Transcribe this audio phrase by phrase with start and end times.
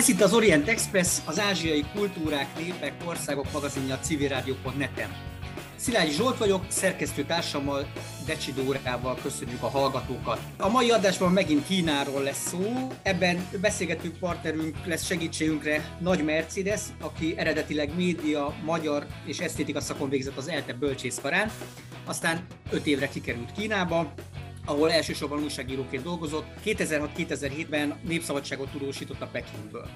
[0.00, 5.10] Ez itt az Orient Express, az ázsiai kultúrák, népek, országok magazinja a civilrádió.net-en.
[5.76, 7.86] Szilágyi Zsolt vagyok, szerkesztő társammal,
[8.26, 10.40] Decsi Dórával köszönjük a hallgatókat.
[10.56, 12.88] A mai adásban megint Kínáról lesz szó.
[13.02, 20.36] Ebben beszélgető partnerünk lesz segítségünkre Nagy Mercedes, aki eredetileg média, magyar és esztétika szakon végzett
[20.36, 21.50] az ELTE bölcsészkarán.
[22.04, 24.14] Aztán öt évre kikerült Kínába,
[24.64, 29.88] ahol elsősorban újságíróként dolgozott, 2006-2007-ben népszabadságot tudósított a Pekingből.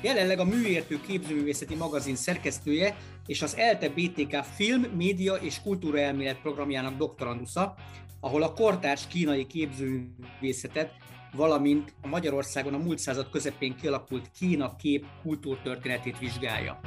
[0.00, 2.96] Jelenleg a Műértő Képzőművészeti Magazin szerkesztője
[3.26, 7.74] és az ELTE BTK Film, Média és Kultúraelmélet programjának doktorandusza,
[8.20, 10.92] ahol a kortárs kínai képzőművészetet,
[11.32, 16.80] valamint a Magyarországon a múlt század közepén kialakult Kína kép kultúrtörténetét vizsgálja.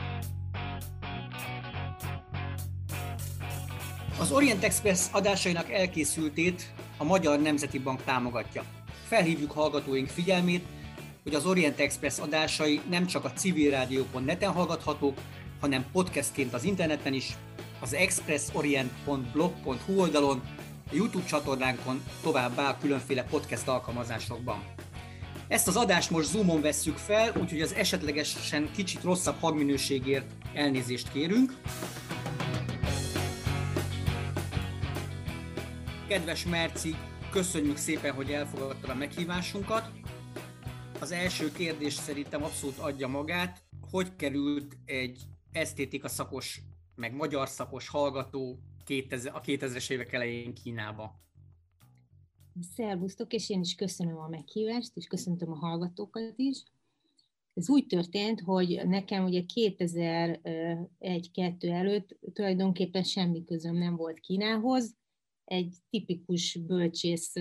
[4.20, 8.64] Az Orient Express adásainak elkészültét a Magyar Nemzeti Bank támogatja.
[9.08, 10.66] Felhívjuk hallgatóink figyelmét,
[11.24, 15.18] hogy az Orient Express adásai nem csak a civilrádió.net-en hallgathatók,
[15.60, 17.38] hanem podcastként az interneten is,
[17.80, 20.42] az expressorient.blog.hu oldalon,
[20.92, 24.64] a YouTube csatornánkon, továbbá a különféle podcast alkalmazásokban.
[25.48, 31.54] Ezt az adást most Zoomon vesszük fel, úgyhogy az esetlegesen kicsit rosszabb hangminőségért elnézést kérünk.
[36.10, 36.90] Kedves Merci,
[37.32, 39.92] köszönjük szépen, hogy elfogadtad a meghívásunkat.
[41.02, 43.64] Az első kérdés szerintem abszolút adja magát.
[43.92, 45.22] Hogy került egy
[45.52, 46.62] esztétika szakos,
[46.96, 51.22] meg magyar szakos hallgató 2000, a 2000-es évek elején Kínába?
[52.76, 56.64] Szervusztok, és én is köszönöm a meghívást, és köszöntöm a hallgatókat is.
[57.54, 64.98] Ez úgy történt, hogy nekem ugye 2001-2 előtt tulajdonképpen semmi közöm nem volt Kínához,
[65.50, 67.34] egy tipikus bölcsész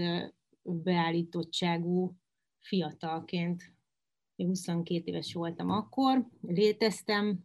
[0.63, 2.17] beállítottságú
[2.61, 3.63] fiatalként,
[4.37, 7.39] 22 éves voltam akkor, léteztem,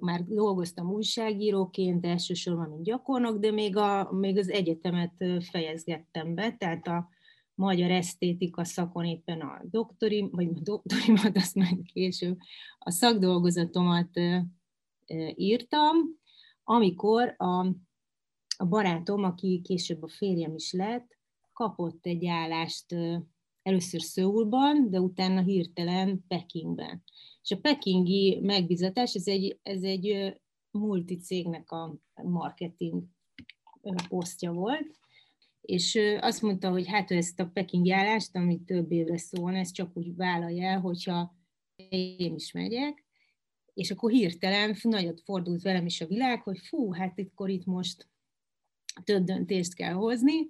[0.00, 6.86] már dolgoztam újságíróként, elsősorban, mint gyakornok, de még, a, még az egyetemet fejezgettem be, tehát
[6.86, 7.08] a
[7.54, 12.38] magyar esztétika szakon éppen a doktori, vagy a doktorimat, azt majd később,
[12.78, 14.10] a szakdolgozatomat
[15.34, 15.96] írtam,
[16.64, 17.74] amikor a
[18.56, 21.18] a barátom, aki később a férjem is lett,
[21.52, 22.96] kapott egy állást
[23.62, 27.02] először Szöulban, de utána hirtelen Pekingben.
[27.42, 30.34] És a pekingi megbizatás, ez egy, ez egy
[30.70, 33.02] multicégnek a marketing
[34.08, 34.98] posztja volt,
[35.60, 39.74] és azt mondta, hogy hát ő ezt a pekingi állást, amit több évre szólna, ezt
[39.74, 41.36] csak úgy vállalja el, hogyha
[41.88, 43.04] én is megyek,
[43.74, 48.08] és akkor hirtelen nagyot fordult velem is a világ, hogy fú, hát akkor itt most
[49.04, 50.48] több döntést kell hozni,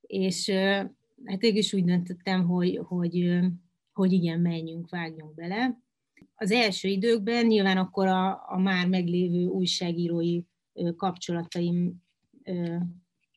[0.00, 0.50] és
[1.24, 3.40] hát is úgy döntöttem, hogy, hogy,
[3.92, 5.78] hogy igen, menjünk, vágjunk bele.
[6.34, 10.42] Az első időkben nyilván akkor a, a már meglévő újságírói
[10.96, 12.02] kapcsolataim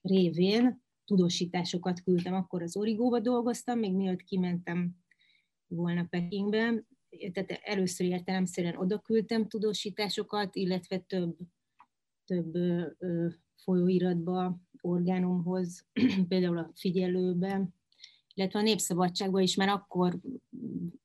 [0.01, 4.95] révén tudósításokat küldtem, akkor az Origóba dolgoztam, még mielőtt kimentem
[5.67, 6.85] volna Pekingbe,
[7.31, 11.37] tehát először értelemszerűen oda küldtem tudósításokat, illetve több,
[12.25, 12.53] több
[13.55, 15.85] folyóiratba, orgánumhoz,
[16.27, 17.69] például a figyelőbe,
[18.33, 20.19] illetve a Népszabadságba is, mert akkor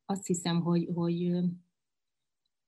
[0.04, 1.40] azt hiszem, hogy, hogy,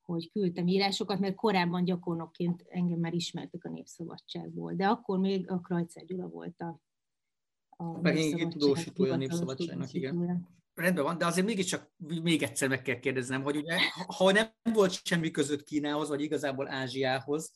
[0.01, 5.61] hogy küldtem írásokat, mert korábban gyakornokként engem már ismertek a Népszabadságból, de akkor még a
[5.61, 6.81] Krajcer Gyula volt a,
[7.69, 10.49] a Megint tudósítója a Népszabadságnak, igen.
[10.75, 11.93] Rendben van, de azért mégiscsak
[12.23, 13.79] még egyszer meg kell kérdeznem, hogy ugye,
[14.17, 17.55] ha nem volt semmi között Kínához, vagy igazából Ázsiához,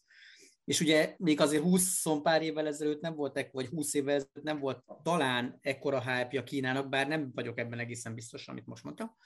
[0.64, 4.58] és ugye még azért 20 pár évvel ezelőtt nem volt, vagy 20 évvel ezelőtt nem
[4.58, 9.16] volt talán ekkora hype Kínának, bár nem vagyok ebben egészen biztos, amit most mondta.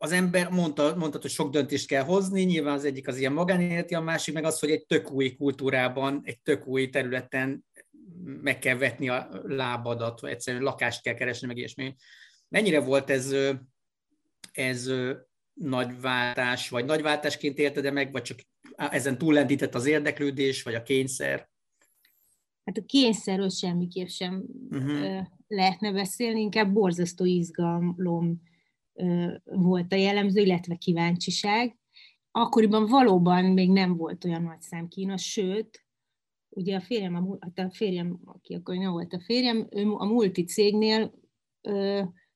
[0.00, 3.94] Az ember mondta, mondta, hogy sok döntést kell hozni, nyilván az egyik az ilyen magánéleti,
[3.94, 7.64] a másik meg az, hogy egy tök új kultúrában, egy tök új területen
[8.24, 11.94] meg kell vetni a lábadat, vagy egyszerűen lakást kell keresni, meg ilyesmi.
[12.48, 13.34] Mennyire volt ez,
[14.52, 14.90] ez
[15.54, 18.38] nagy váltás, vagy nagy váltásként érted de meg, vagy csak
[18.78, 21.48] ezen túllendített az érdeklődés, vagy a kényszer?
[22.64, 25.26] Hát a kényszerről semmiképp sem uh-huh.
[25.46, 28.42] lehetne beszélni, inkább borzasztó izgalom
[29.44, 31.76] volt a jellemző, illetve kíváncsiság.
[32.30, 35.86] Akkoriban valóban még nem volt olyan nagy szám Kína, sőt,
[36.48, 40.04] ugye a férjem, a, hát a férjem, aki akkor nem volt a férjem, ő a
[40.04, 41.14] multi cégnél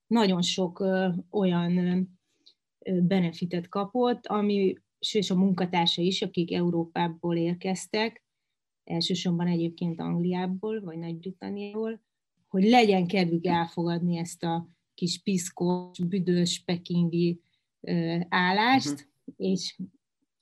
[0.06, 0.85] nagyon sok
[1.31, 2.09] olyan
[2.85, 4.75] benefitet kapott, ami
[5.11, 8.25] és a munkatársa is, akik Európából érkeztek,
[8.85, 12.01] elsősorban egyébként Angliából, vagy Nagy-Britanniából,
[12.49, 17.41] hogy legyen kedvük elfogadni ezt a kis piszkos, büdös, pekingi
[18.29, 19.07] állást, uh-huh.
[19.37, 19.79] és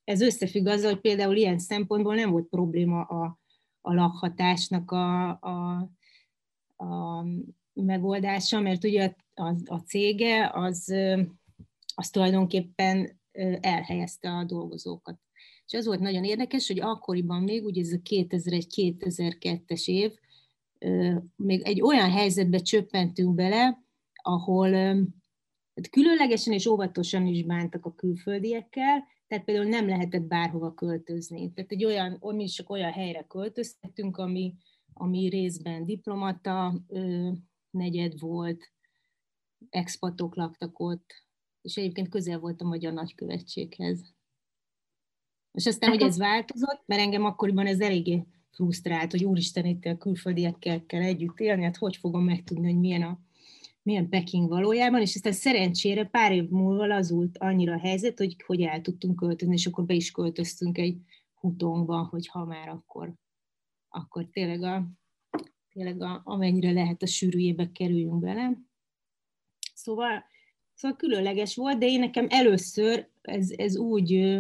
[0.05, 3.39] ez összefügg azzal, hogy például ilyen szempontból nem volt probléma a,
[3.81, 5.91] a lakhatásnak a, a,
[6.85, 7.25] a
[7.73, 10.95] megoldása, mert ugye a, a cége az,
[11.95, 13.20] az tulajdonképpen
[13.61, 15.19] elhelyezte a dolgozókat.
[15.67, 20.13] És az volt nagyon érdekes, hogy akkoriban még, ugye ez a 2001-2002-es év,
[21.37, 23.83] még egy olyan helyzetbe csöppentünk bele,
[24.23, 24.73] ahol
[25.75, 31.53] hát különlegesen és óvatosan is bántak a külföldiekkel, tehát például nem lehetett bárhova költözni.
[31.53, 34.55] Tehát egy olyan, mi csak olyan helyre költöztettünk, ami,
[34.93, 36.81] ami részben diplomata
[37.71, 38.73] negyed volt,
[39.69, 41.25] expatok laktak ott,
[41.63, 44.15] és egyébként közel volt a magyar nagykövetséghez.
[45.53, 49.97] És aztán, hogy ez változott, mert engem akkoriban ez eléggé frusztrált, hogy úristen, itt a
[49.97, 53.21] külföldiekkel kell együtt élni, hát hogy fogom megtudni, hogy milyen, a,
[53.83, 58.63] milyen Peking valójában, és aztán szerencsére pár év múlva lazult annyira a helyzet, hogy, hogy
[58.63, 60.99] el tudtunk költözni, és akkor be is költöztünk egy
[61.35, 63.15] hutongba, hogy ha már akkor,
[63.89, 64.87] akkor tényleg, a,
[65.69, 68.59] tényleg a, amennyire lehet a sűrűjébe kerüljünk bele.
[69.75, 70.25] Szóval,
[70.81, 74.39] szóval különleges volt, de én nekem először ez, ez úgy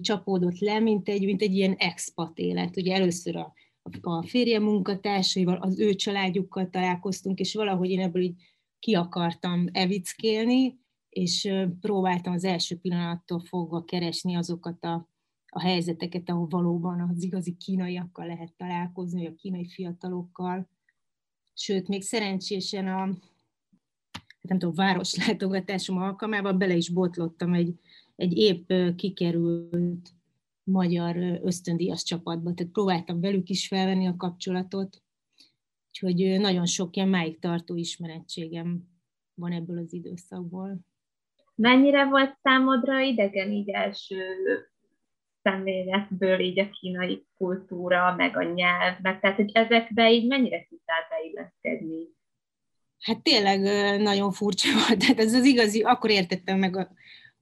[0.00, 2.76] csapódott le, mint egy, mint egy ilyen expat élet.
[2.76, 3.52] Ugye először a,
[4.00, 8.42] a férje munkatársaival, az ő családjukkal találkoztunk, és valahogy én ebből így
[8.78, 15.08] ki akartam evickélni, és próbáltam az első pillanattól fogva keresni azokat a,
[15.46, 20.68] a helyzeteket, ahol valóban az igazi kínaiakkal lehet találkozni, a kínai fiatalokkal.
[21.54, 23.08] Sőt, még szerencsésen a
[24.48, 27.74] nem tudom, városlátogatásom alkalmával bele is botlottam egy,
[28.16, 30.10] egy épp kikerült
[30.62, 35.02] magyar ösztöndíjas csapatba, tehát próbáltam velük is felvenni a kapcsolatot,
[35.88, 38.88] úgyhogy nagyon sok ilyen máig tartó ismerettségem
[39.34, 40.78] van ebből az időszakból.
[41.54, 44.16] Mennyire volt számodra idegen így első
[45.42, 51.06] szemléletből így a kínai kultúra, meg a nyelv, meg tehát, hogy ezekbe így mennyire tudtál
[51.10, 52.15] beilleszkedni?
[53.00, 53.60] Hát tényleg
[54.00, 56.90] nagyon furcsa volt, tehát ez az igazi, akkor értettem meg a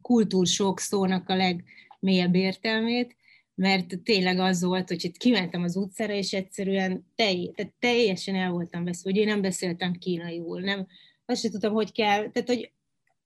[0.03, 3.17] kultúrsok szónak a legmélyebb értelmét,
[3.55, 8.51] mert tényleg az volt, hogy itt kimentem az utcára, és egyszerűen telj, tehát teljesen el
[8.51, 10.87] voltam veszve, hogy én nem beszéltem kínaiul, nem,
[11.27, 12.73] azt sem tudtam, hogy kell, tehát hogy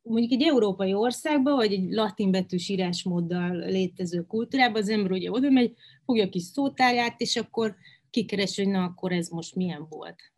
[0.02, 5.50] mondjuk egy európai országban, vagy egy latin betűs írásmóddal létező kultúrában az ember ugye oda
[5.50, 5.74] megy,
[6.04, 7.76] fogja a kis szótárját, és akkor
[8.10, 10.32] kikeres, hogy na, akkor ez most milyen volt.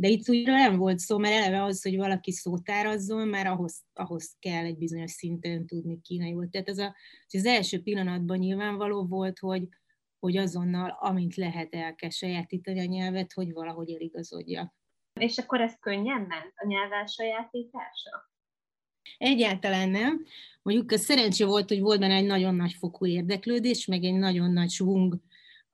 [0.00, 4.36] De itt úgy nem volt szó, mert eleve az, hogy valaki szótárazzon, már ahhoz, ahhoz
[4.38, 6.50] kell egy bizonyos szinten tudni kínai volt.
[6.50, 6.94] Tehát az, a,
[7.28, 9.68] az első pillanatban nyilvánvaló volt, hogy,
[10.18, 14.74] hogy azonnal, amint lehet el kell sajátítani a nyelvet, hogy valahogy eligazodjak.
[15.20, 18.30] És akkor ez könnyen ment, a nyelv elsajátítása?
[19.18, 20.24] Egyáltalán nem.
[20.62, 24.52] Mondjuk a szerencsé volt, hogy volt benne egy nagyon nagy fokú érdeklődés, meg egy nagyon
[24.52, 25.20] nagy svung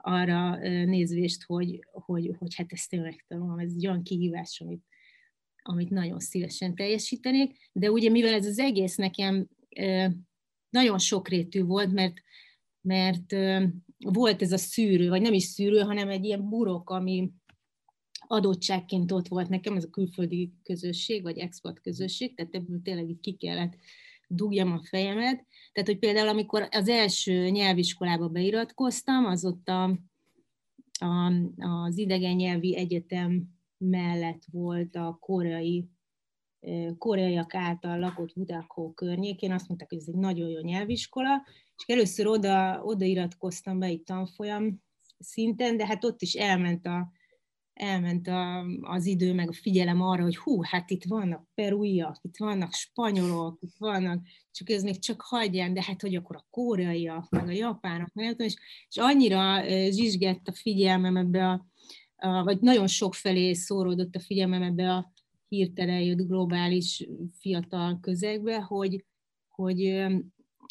[0.05, 4.85] arra nézvést, hogy, hogy, hogy hát ezt én megtanulom, ez egy olyan kihívás, amit,
[5.63, 9.49] amit nagyon szívesen teljesítenék, de ugye mivel ez az egész nekem
[10.71, 12.15] nagyon sokrétű volt, mert,
[12.81, 13.33] mert
[13.99, 17.33] volt ez a szűrő, vagy nem is szűrő, hanem egy ilyen burok, ami
[18.27, 23.21] adottságként ott volt nekem, ez a külföldi közösség, vagy expat közösség, tehát ebből tényleg így
[23.21, 23.77] ki kellett
[24.29, 25.47] dugjam a fejemet.
[25.75, 29.83] Tehát, hogy például amikor az első nyelviskolába beiratkoztam, az ott a,
[31.01, 33.45] a, az idegen nyelvi egyetem
[33.79, 35.89] mellett volt a koreai
[36.99, 42.27] koreaiak által lakott Budakó környékén, azt mondták, hogy ez egy nagyon jó nyelviskola, és először
[42.27, 44.83] oda, oda iratkoztam be egy tanfolyam
[45.19, 47.11] szinten, de hát ott is elment a,
[47.75, 52.37] elment a, az idő, meg a figyelem arra, hogy hú, hát itt vannak peruiak, itt
[52.37, 57.31] vannak spanyolok, itt vannak, csak ez még csak hagyján, de hát hogy akkor a koreaiak,
[57.31, 58.57] meg a japánok, meg és,
[58.89, 61.67] és annyira zsizsgett a figyelmem ebbe a,
[62.17, 65.13] a, vagy nagyon sok felé szóródott a figyelmem ebbe a
[65.49, 67.09] hirtelen jött globális
[67.41, 69.05] fiatal közegbe, hogy,
[69.49, 70.05] hogy,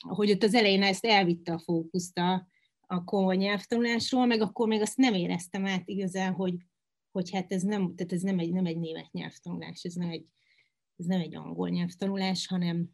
[0.07, 2.47] hogy ott az elején ezt elvitte a fókuszt a,
[2.87, 6.53] a komoly nyelvtanulásról, meg akkor még azt nem éreztem át igazán, hogy,
[7.13, 10.25] hogy hát ez nem, tehát ez nem egy, nem egy német nyelvtanulás, ez nem egy,
[10.95, 12.89] ez nem egy angol nyelvtanulás, hanem,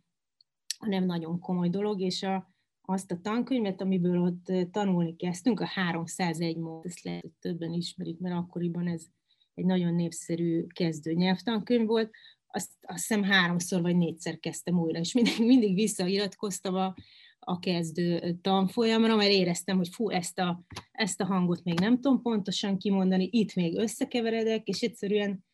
[0.79, 6.57] hanem nagyon komoly dolog, és a, azt a tankönyvet, amiből ott tanulni kezdtünk, a 301
[6.57, 9.05] mód, ezt lehet, hogy többen ismerik, mert akkoriban ez
[9.53, 12.11] egy nagyon népszerű kezdő nyelvtankönyv volt,
[12.47, 16.95] azt, azt hiszem háromszor vagy négyszer kezdtem újra, és mindig, mindig visszairatkoztam a,
[17.39, 22.21] a kezdő tanfolyamra, mert éreztem, hogy fú, ezt a, ezt a hangot még nem tudom
[22.21, 25.45] pontosan kimondani, itt még összekeveredek, és egyszerűen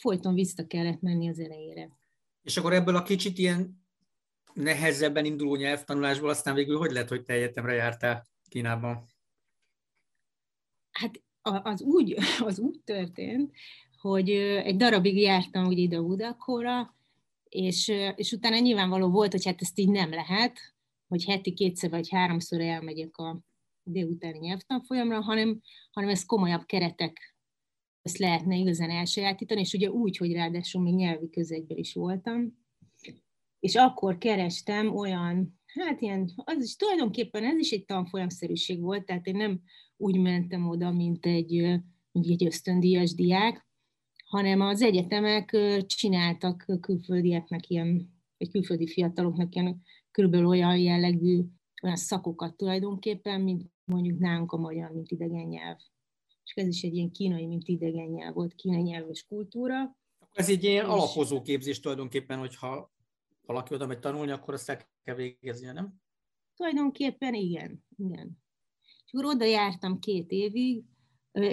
[0.00, 1.90] folyton vissza kellett menni az elejére.
[2.42, 3.84] És akkor ebből a kicsit ilyen
[4.52, 9.06] nehezebben induló nyelvtanulásból aztán végül hogy lehet, hogy te egyetemre jártál Kínában?
[10.90, 12.16] Hát az úgy,
[12.48, 13.52] az úgy történt,
[14.00, 16.94] hogy egy darabig jártam ugye ide Udakóra,
[17.48, 20.75] és, és utána nyilvánvaló volt, hogy hát ezt így nem lehet,
[21.08, 23.40] hogy heti kétszer vagy háromszor elmegyek a
[23.82, 25.60] délutáni nyelvtanfolyamra, hanem,
[25.90, 27.36] hanem ez komolyabb keretek
[28.02, 32.58] ezt lehetne igazán elsajátítani, és ugye úgy, hogy ráadásul még nyelvi közegben is voltam,
[33.60, 39.26] és akkor kerestem olyan, hát ilyen, az is tulajdonképpen ez is egy tanfolyamszerűség volt, tehát
[39.26, 39.60] én nem
[39.96, 41.80] úgy mentem oda, mint egy,
[42.12, 43.66] mint egy ösztöndíjas diák,
[44.26, 49.82] hanem az egyetemek csináltak külföldieknek ilyen, vagy külföldi fiataloknak ilyen
[50.16, 51.44] körülbelül olyan jellegű
[51.82, 55.76] olyan szakokat tulajdonképpen, mint mondjuk nálunk a magyar, mint idegen nyelv.
[56.44, 59.96] És ez is egy ilyen kínai, mint idegen nyelv volt, kínai nyelv és kultúra.
[60.32, 60.90] Ez egy ilyen és...
[60.90, 62.92] alapozó képzés tulajdonképpen, hogyha
[63.46, 65.94] valaki oda megy tanulni, akkor azt el kell végeznie, nem?
[66.54, 68.38] Tulajdonképpen igen, igen.
[69.04, 70.84] És akkor oda jártam két évig,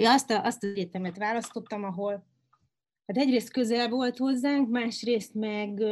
[0.04, 2.12] azt, a, azt az egyetemet választottam, ahol
[3.06, 5.82] hát egyrészt közel volt hozzánk, másrészt meg,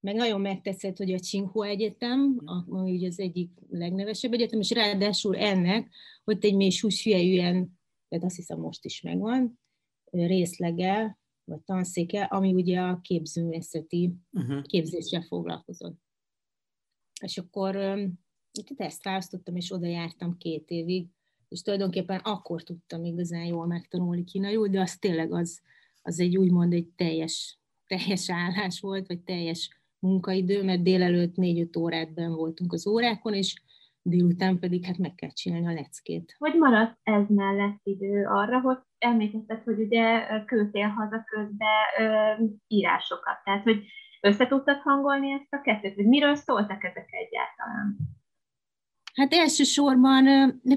[0.00, 5.36] meg nagyon megtetszett, hogy a Tsinghua Egyetem, ami ugye az egyik legnevesebb egyetem, és ráadásul
[5.36, 5.90] ennek
[6.24, 6.72] ott egy mély
[7.04, 7.78] ilyen,
[8.08, 9.58] tehát azt hiszem most is megvan,
[10.10, 14.62] részlege, vagy tanszéke, ami ugye a képzőművészeti uh-huh.
[14.62, 15.98] képzéssel foglalkozott.
[17.22, 17.76] És akkor
[18.52, 21.06] itt ezt választottam, és oda jártam két évig,
[21.48, 25.60] és tulajdonképpen akkor tudtam igazán jól megtanulni kínaiul, de az tényleg az,
[26.02, 32.08] az egy úgymond egy teljes, teljes állás volt, vagy teljes munkaidő, mert délelőtt négy-öt órát
[32.14, 33.62] voltunk az órákon, és
[34.02, 36.34] délután pedig hát meg kell csinálni a leckét.
[36.38, 43.38] Hogy maradt ez mellett idő arra, hogy említetted, hogy ugye küldtél haza közben ö, írásokat,
[43.44, 43.84] tehát hogy
[44.20, 47.96] össze tudtad hangolni ezt a kettőt, hogy miről szóltak ezek egyáltalán?
[49.14, 50.26] Hát elsősorban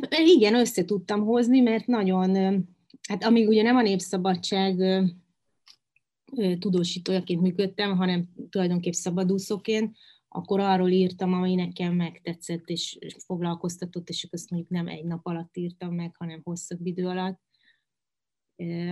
[0.10, 2.36] igen, össze tudtam hozni, mert nagyon,
[3.10, 4.76] hát amíg ugye nem a Népszabadság
[6.60, 9.96] tudósítójaként működtem, hanem tulajdonképp szabadúszóként,
[10.28, 15.58] akkor arról írtam, ami nekem megtetszett és foglalkoztatott, és azt mondjuk nem egy nap alatt
[15.58, 17.42] írtam meg, hanem hosszabb idő alatt.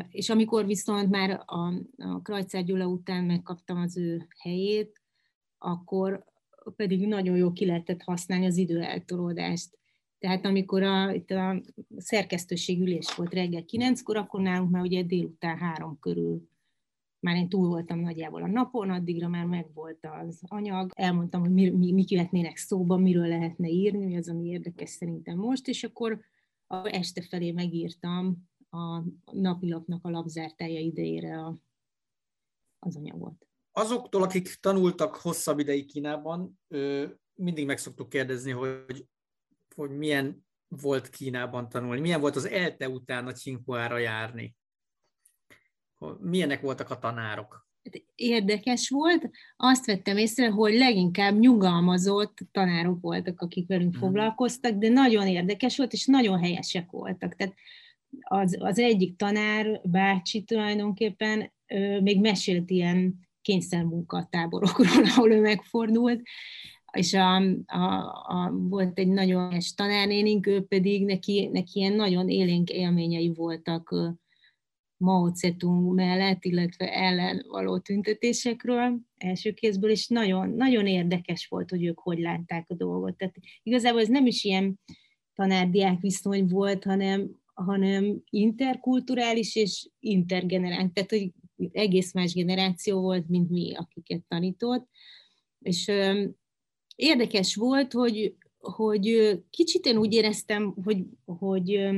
[0.09, 5.01] És amikor viszont már a, a Krajcár Gyula után megkaptam az ő helyét,
[5.57, 6.25] akkor
[6.75, 9.77] pedig nagyon jó ki lehetett használni az időeltolódást.
[10.19, 11.61] Tehát amikor a, itt a
[11.97, 16.49] szerkesztőség ülés volt reggel 9-kor, akkor nálunk már ugye délután három körül
[17.21, 21.69] már én túl voltam nagyjából a napon, addigra már megvolt az anyag, elmondtam, hogy mi,
[21.69, 26.19] mi, mik jöhetnének szóba, miről lehetne írni, mi az, ami érdekes szerintem most, és akkor
[26.67, 31.57] a este felé megírtam a napilapnak a lapzártája idejére a,
[32.79, 33.47] az anyagot.
[33.71, 36.59] Azoktól, akik tanultak hosszabb ideig Kínában,
[37.33, 39.07] mindig meg szoktuk kérdezni, hogy,
[39.75, 44.55] hogy milyen volt Kínában tanulni, milyen volt az ELTE után a Csinkuára járni
[46.19, 47.69] milyenek voltak a tanárok?
[47.83, 54.01] Hát érdekes volt, azt vettem észre, hogy leginkább nyugalmazott tanárok voltak, akik velünk hmm.
[54.01, 57.35] foglalkoztak, de nagyon érdekes volt, és nagyon helyesek voltak.
[57.35, 57.53] Tehát
[58.19, 61.51] az, az egyik tanár, bácsi tulajdonképpen
[62.01, 66.21] még mesélt ilyen kényszermunkatáborokról, ahol ő megfordult,
[66.91, 67.83] és a, a,
[68.27, 73.95] a, volt egy nagyon helyes tanárnénink, ő pedig neki, neki ilyen nagyon élénk élményei voltak
[75.01, 81.85] Mao Zedong mellett, illetve ellen való tüntetésekről első kézből, és nagyon, nagyon érdekes volt, hogy
[81.85, 83.17] ők hogy látták a dolgot.
[83.17, 84.79] Tehát igazából ez nem is ilyen
[85.33, 91.31] tanárdiák viszony volt, hanem, hanem interkulturális és intergenerális, tehát hogy
[91.71, 94.87] egész más generáció volt, mint mi, akiket tanított.
[95.59, 96.25] És ö,
[96.95, 101.89] érdekes volt, hogy, hogy kicsit én úgy éreztem, hogy, hogy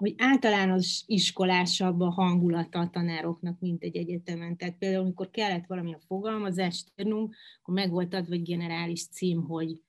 [0.00, 4.56] hogy általános iskolásabb a hangulata a tanároknak, mint egy egyetemen.
[4.56, 9.42] Tehát például, amikor kellett valami a fogalmazást írnunk, akkor meg volt adva egy generális cím,
[9.42, 9.82] hogy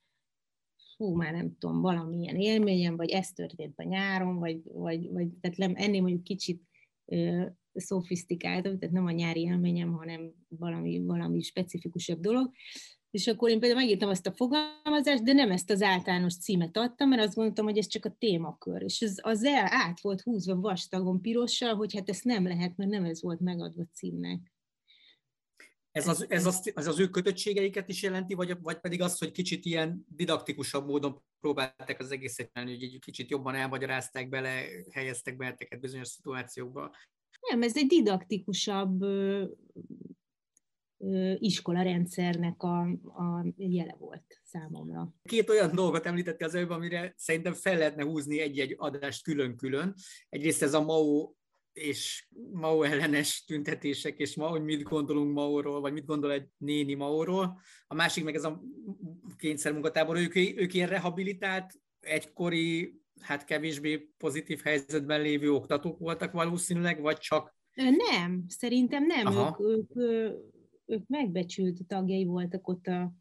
[0.96, 5.58] fú, már nem tudom, valamilyen élményem, vagy ez történt a nyáron, vagy, vagy, vagy tehát
[5.58, 6.62] nem, ennél mondjuk kicsit
[7.06, 12.52] ö, szofisztikáltabb, tehát nem a nyári élményem, hanem valami, valami specifikusabb dolog.
[13.12, 17.10] És akkor én például megírtam azt a fogalmazást, de nem ezt az általános címet adtam,
[17.10, 18.82] mert azt gondoltam, hogy ez csak a témakör.
[18.82, 22.90] És ez az el át volt húzva vastagon pirossal, hogy hát ezt nem lehet, mert
[22.90, 24.52] nem ez volt megadva címnek.
[25.92, 29.32] Ez az, ez az, az, az ő kötöttségeiket is jelenti, vagy, vagy pedig az, hogy
[29.32, 35.80] kicsit ilyen didaktikusabb módon próbálták az egészet hogy egy kicsit jobban elmagyarázták bele, helyeztek beleteket
[35.80, 36.96] bizonyos szituációkba?
[37.50, 39.04] Nem, ez egy didaktikusabb
[41.38, 45.14] iskola rendszernek a, a jele volt számomra.
[45.24, 49.94] Két olyan dolgot említette az előbb, amire szerintem fel lehetne húzni egy-egy adást külön-külön.
[50.30, 51.34] Egyrészt ez a Mao
[51.74, 56.94] és Mao ellenes tüntetések, és ma, hogy mit gondolunk Maóról, vagy mit gondol egy néni
[56.94, 57.60] Maóról.
[57.88, 58.64] A másik meg ez a
[59.38, 67.18] kényszermunkatábor, ők, ők ilyen rehabilitált, egykori, hát kevésbé pozitív helyzetben lévő oktatók voltak valószínűleg, vagy
[67.18, 67.60] csak...
[68.12, 69.28] Nem, szerintem nem.
[69.60, 70.34] Ők, ők,
[70.92, 73.14] ők megbecsült tagjai voltak ott a,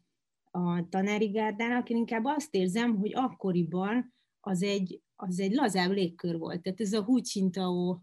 [0.51, 1.89] a tanári gárdának.
[1.89, 6.61] Én inkább azt érzem, hogy akkoriban az egy, az egy lazább légkör volt.
[6.61, 7.99] Tehát ez a Hu Jintao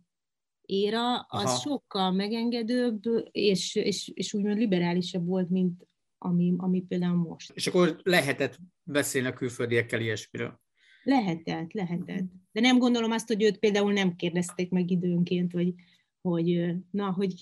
[0.60, 1.58] éra, az Aha.
[1.58, 5.86] sokkal megengedőbb, és, és, és úgymond liberálisabb volt, mint
[6.18, 7.52] ami, ami például most.
[7.54, 10.60] És akkor lehetett beszélni a külföldiekkel ilyesmiről?
[11.02, 12.26] Lehetett, lehetett.
[12.52, 15.74] De nem gondolom azt, hogy őt például nem kérdezték meg időnként, hogy,
[16.20, 17.34] hogy na, hogy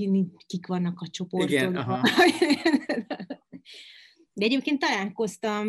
[0.47, 2.01] kik vannak a csoportokban.
[4.33, 5.69] De egyébként találkoztam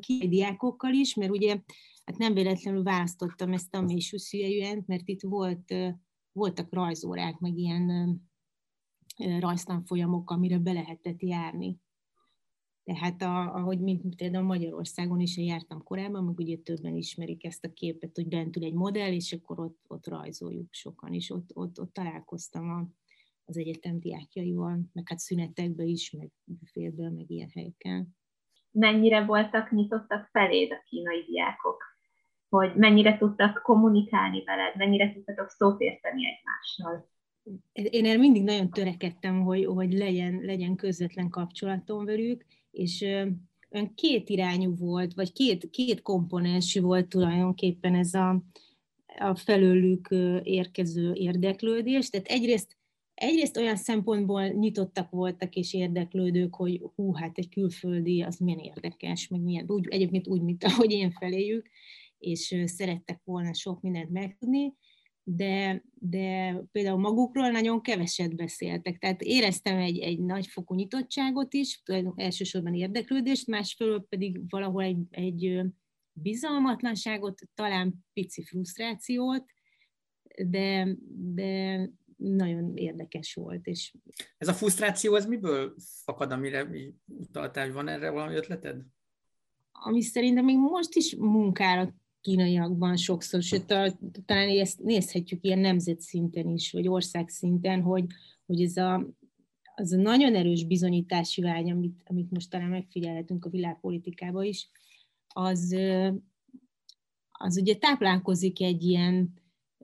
[0.00, 1.58] kínai diákokkal is, mert ugye
[2.04, 5.74] hát nem véletlenül választottam ezt a mélysúszűjűent, mert itt volt
[6.32, 8.20] voltak rajzórák, meg ilyen
[9.38, 11.78] rajztanfolyamok, amire be lehetett járni.
[12.84, 17.64] Tehát a, ahogy mint például Magyarországon is én jártam korábban, meg ugye többen ismerik ezt
[17.64, 21.50] a képet, hogy bent ül egy modell, és akkor ott, ott rajzoljuk sokan, és ott,
[21.54, 22.88] ott, ott találkoztam a,
[23.44, 28.16] az egyetem diákjaival, meg hát szünetekben is, meg büféből, meg ilyen helyeken.
[28.70, 31.94] Mennyire voltak nyitottak feléd a kínai diákok?
[32.56, 37.08] hogy mennyire tudtak kommunikálni veled, mennyire tudtatok szót érteni egymással.
[37.72, 42.44] Én erre mindig nagyon törekedtem, hogy, hogy legyen, legyen közvetlen kapcsolatom velük,
[42.74, 43.00] és
[43.70, 48.42] olyan két irányú volt, vagy két, két komponensű volt tulajdonképpen ez a,
[49.18, 50.08] a felőlük
[50.42, 52.10] érkező érdeklődés.
[52.10, 52.76] Tehát egyrészt,
[53.14, 59.28] egyrészt olyan szempontból nyitottak voltak és érdeklődők, hogy hú, hát egy külföldi, az milyen érdekes,
[59.28, 61.68] meg milyen, úgy, egyébként úgy, mint ahogy én feléjük,
[62.18, 64.74] és szerettek volna sok mindent megtudni,
[65.24, 68.98] de, de például magukról nagyon keveset beszéltek.
[68.98, 71.82] Tehát éreztem egy, egy nagyfokú nyitottságot is,
[72.16, 75.60] elsősorban érdeklődést, másfelől pedig valahol egy, egy
[76.12, 79.44] bizalmatlanságot, talán pici frusztrációt,
[80.46, 80.96] de,
[81.34, 83.66] de nagyon érdekes volt.
[83.66, 83.94] És...
[84.38, 86.68] Ez a frusztráció, ez miből fakad, amire
[87.06, 87.72] utaltál?
[87.72, 88.82] Van erre valami ötleted?
[89.72, 93.66] Ami szerintem még most is munkára kínaiakban sokszor, sőt,
[94.24, 98.04] talán ezt nézhetjük ilyen nemzetszinten is, vagy országszinten, hogy,
[98.46, 99.06] hogy ez a,
[99.74, 104.70] az a nagyon erős bizonyítási vágy, amit, amit most talán megfigyelhetünk a világpolitikában is,
[105.28, 105.76] az,
[107.32, 109.34] az ugye táplálkozik egy ilyen,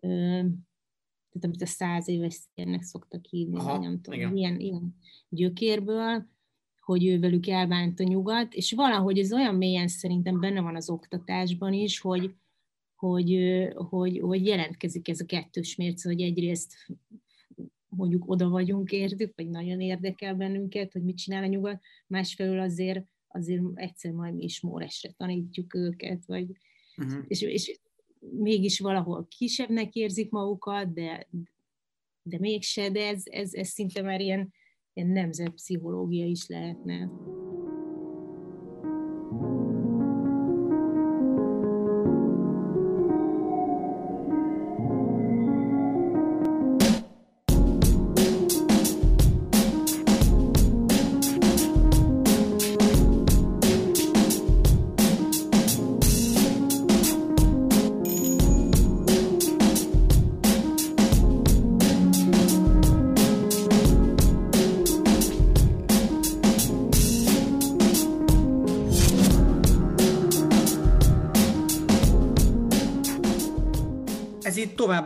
[0.00, 4.96] tehát amit a száz éves szérnek szoktak hívni, Aha, nem tudom, ilyen, ilyen
[5.28, 6.28] gyökérből,
[6.90, 10.90] hogy ő velük elbánt a nyugat, és valahogy ez olyan mélyen szerintem benne van az
[10.90, 12.34] oktatásban is, hogy,
[12.94, 13.38] hogy,
[13.74, 16.74] hogy, hogy jelentkezik ez a kettős mérce, hogy egyrészt
[17.88, 23.06] mondjuk oda vagyunk értük, vagy nagyon érdekel bennünket, hogy mit csinál a nyugat, másfelől azért,
[23.28, 26.46] azért egyszer majd mi is móresre tanítjuk őket, vagy,
[26.96, 27.24] uh-huh.
[27.28, 27.80] és, és
[28.18, 31.28] mégis valahol kisebbnek érzik magukat, de,
[32.22, 34.52] de mégse, de ez, ez, ez szinte már ilyen
[35.00, 37.10] ilyen nemzetpszichológia is lehetne.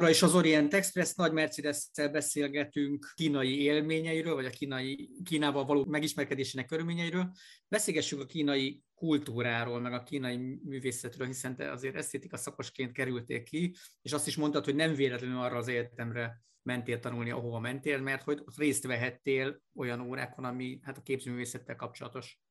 [0.04, 5.84] Továbbra is az Orient Express nagy mercedes beszélgetünk kínai élményeiről, vagy a kínai, Kínával való
[5.84, 7.32] megismerkedésének körülményeiről.
[7.68, 13.74] Beszélgessünk a kínai kultúráról, meg a kínai művészetről, hiszen te azért esztétika szakosként kerültél ki,
[14.02, 18.22] és azt is mondtad, hogy nem véletlenül arra az egyetemre mentél tanulni, ahova mentél, mert
[18.22, 22.43] hogy ott részt vehettél olyan órákon, ami hát a képzőművészettel kapcsolatos.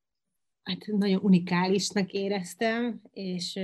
[0.64, 3.58] Hát nagyon unikálisnak éreztem, és,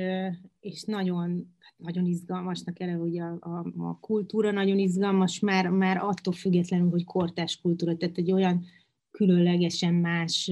[0.61, 6.33] és nagyon nagyon izgalmasnak eleve, hogy a, a, a kultúra nagyon izgalmas, már, már attól
[6.33, 8.65] függetlenül, hogy kortás kultúra, tehát egy olyan
[9.11, 10.51] különlegesen más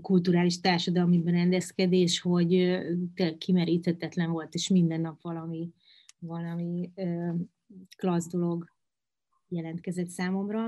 [0.00, 2.48] kulturális társadalmi berendezkedés, hogy
[3.14, 5.70] tényleg kimeríthetetlen volt, és minden nap valami,
[6.18, 6.90] valami
[7.96, 8.70] klassz dolog
[9.48, 10.60] jelentkezett számomra.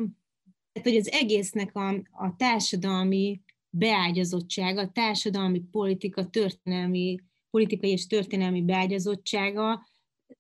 [0.73, 3.41] Tehát, hogy az egésznek a, a társadalmi
[3.77, 7.17] beágyazottsága, a társadalmi politika, történelmi,
[7.51, 9.87] politikai és történelmi beágyazottsága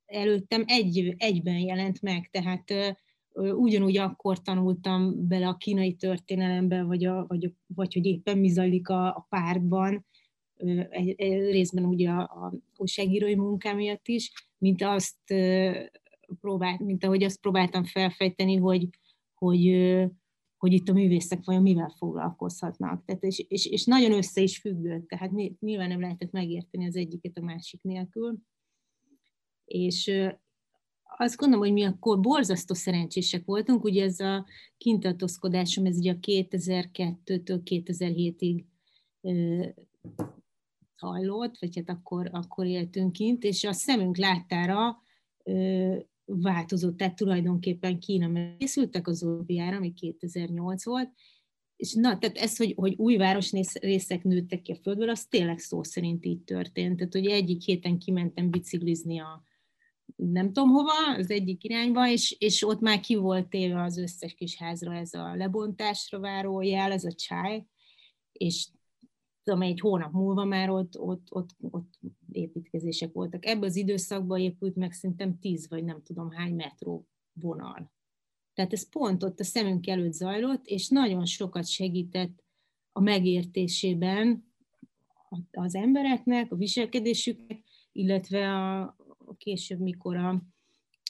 [0.07, 2.97] előttem egy, egyben jelent meg, tehát
[3.35, 8.89] ugyanúgy akkor tanultam bele a kínai történelembe, vagy, a, vagy, vagy hogy éppen mi zajlik
[8.89, 10.07] a, a pártban,
[10.91, 15.35] egy, egy részben ugye a, a újságírói munkám miatt is, mint azt
[16.41, 18.89] próbált, mint ahogy azt próbáltam felfejteni, hogy,
[19.35, 19.67] hogy,
[20.65, 23.05] hogy itt a művészek vajon mivel foglalkozhatnak.
[23.05, 27.37] Tehát és, és, és nagyon össze is függött, tehát nyilván nem lehetett megérteni az egyiket
[27.37, 28.39] a másik nélkül.
[29.65, 30.11] És
[31.17, 34.47] azt gondolom, hogy mi akkor borzasztó szerencsések voltunk, ugye ez a
[34.77, 38.65] kintartózkodásom, ez ugye a 2002-től 2007-ig
[40.97, 44.97] hajlott, vagy hát akkor, akkor éltünk kint, és a szemünk láttára
[45.43, 51.11] ö, változott, tehát tulajdonképpen Kína készültek az olimpiára, ami 2008 volt,
[51.77, 55.83] és na, tehát ez, hogy, hogy új városrészek nőttek ki a földből, az tényleg szó
[55.83, 56.97] szerint így történt.
[56.97, 59.43] Tehát, hogy egyik héten kimentem biciklizni a,
[60.17, 64.35] nem tudom hova, az egyik irányba, és, és ott már ki volt téve az összes
[64.35, 67.67] kis házra ez a lebontásra váró jel, ez a csáj,
[68.33, 68.69] és
[69.45, 71.99] tudom, egy hónap múlva már ott, ott, ott, ott
[72.31, 73.47] építkezések voltak.
[73.47, 77.93] Ebben az időszakban épült meg szerintem tíz vagy nem tudom hány metró vonal.
[78.55, 82.45] Tehát ez pont ott a szemünk előtt zajlott, és nagyon sokat segített
[82.93, 84.53] a megértésében
[85.51, 88.83] az embereknek, a viselkedésüknek, illetve a,
[89.19, 90.43] a később, mikor a,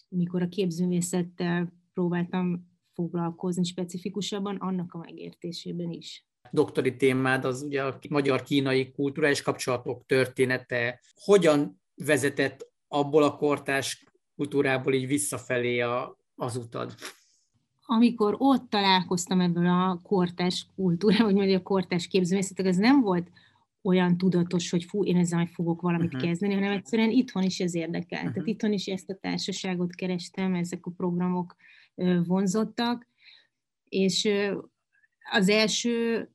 [0.09, 7.99] mikor a képzőmészettel próbáltam foglalkozni specifikusabban, annak a megértésében is doktori témád az ugye a
[8.09, 11.01] magyar-kínai kulturális kapcsolatok története.
[11.15, 14.05] Hogyan vezetett abból a kortás
[14.37, 16.95] kultúrából így visszafelé a, az utad?
[17.87, 23.31] Amikor ott találkoztam ebből a kortás kultúrával, vagy mondjuk a kortás képzőmészetek, ez nem volt
[23.83, 26.23] olyan tudatos, hogy fú, én ezzel fogok valamit uh-huh.
[26.23, 28.19] kezdeni, hanem egyszerűen itthon is ez érdekel.
[28.19, 28.33] Uh-huh.
[28.33, 31.57] Tehát itthon is ezt a társaságot kerestem, ezek a programok
[32.25, 33.09] vonzottak,
[33.89, 34.29] és
[35.31, 36.29] az első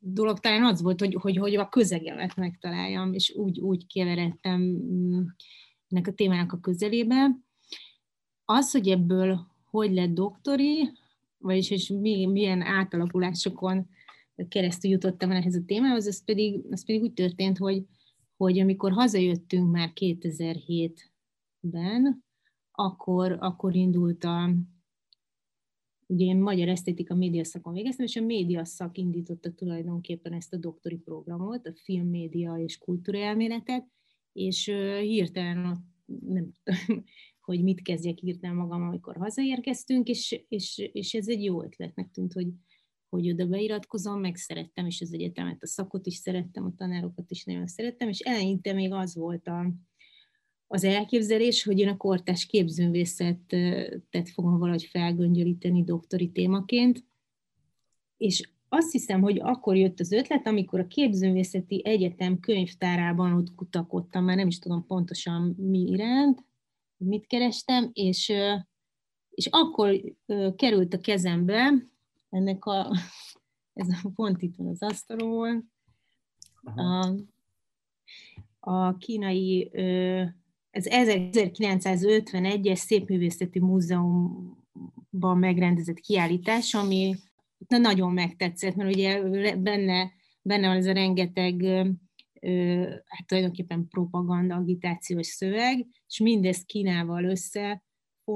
[0.00, 5.22] dolog talán az volt, hogy, hogy, hogy a közegemet megtaláljam, és úgy, úgy keveredtem mm,
[5.88, 7.38] ennek a témának a közelébe.
[8.44, 10.90] Az, hogy ebből hogy lett doktori,
[11.38, 13.88] vagyis és mi, milyen átalakulásokon
[14.48, 17.84] keresztül jutottam el ehhez a témához, az pedig, az pedig úgy történt, hogy,
[18.36, 22.24] hogy amikor hazajöttünk már 2007-ben,
[22.70, 24.50] akkor, akkor indult a,
[26.06, 31.66] ugye én magyar esztétika médiaszakon végeztem, és a médiaszak indította tulajdonképpen ezt a doktori programot,
[31.66, 33.86] a filmmédia és kultúraelméletet,
[34.32, 34.64] és
[35.00, 37.04] hirtelen nem tudom,
[37.46, 42.32] hogy mit kezdjek hirtelen magam, amikor hazaérkeztünk, és, és, és ez egy jó ötletnek tűnt,
[42.32, 42.48] hogy,
[43.08, 47.44] hogy oda beiratkozom, meg szerettem, és az egyetemet, a szakot is szerettem, a tanárokat is
[47.44, 49.72] nagyon szerettem, és eleinte még az volt a,
[50.66, 57.04] az elképzelés, hogy én a kortás képzőművészetet fogom valahogy felgöngyölíteni doktori témaként,
[58.16, 64.24] és azt hiszem, hogy akkor jött az ötlet, amikor a képzőművészeti egyetem könyvtárában ott kutakodtam,
[64.24, 66.44] már nem is tudom pontosan mi iránt,
[66.96, 68.32] mit kerestem, és,
[69.30, 70.00] és akkor
[70.56, 71.72] került a kezembe
[72.30, 72.92] ennek a,
[73.72, 75.72] ez a pont itt van az asztalon,
[76.62, 77.14] a,
[78.60, 79.70] a kínai
[80.74, 87.14] ez 1951-es Szépművészeti Múzeumban megrendezett kiállítás, ami
[87.68, 89.22] nagyon megtetszett, mert ugye
[89.56, 91.62] benne, benne van ez a rengeteg
[93.04, 97.82] hát tulajdonképpen propaganda, agitációs szöveg, és mindezt Kínával össze,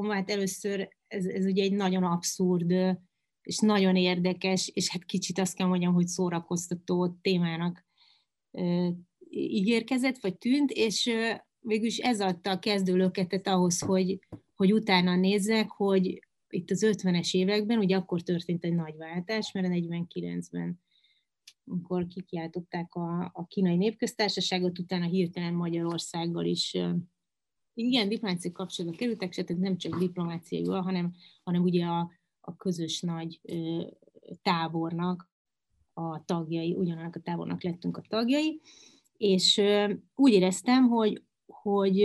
[0.09, 2.98] hát először ez, ez ugye egy nagyon abszurd
[3.42, 7.87] és nagyon érdekes, és hát kicsit azt kell mondjam, hogy szórakoztató témának
[9.31, 11.11] ígérkezett, vagy tűnt, és
[11.60, 14.18] végülis ez adta a kezdőlöketet ahhoz, hogy,
[14.56, 19.66] hogy utána nézzek, hogy itt az 50-es években, ugye akkor történt egy nagy váltás, mert
[19.66, 20.80] a 49-ben
[21.70, 26.76] amikor kikiáltották a, a kínai népköztársaságot, utána hirtelen Magyarországgal is
[27.74, 33.40] igen, diplomáciai kapcsolatba kerültek, tehát nem csak diplomáciai, hanem, hanem ugye a, a közös nagy
[33.42, 33.86] ö,
[34.42, 35.30] tábornak
[35.92, 38.60] a tagjai, ugyanannak a tábornak lettünk a tagjai,
[39.16, 42.02] és ö, úgy éreztem, hogy hogy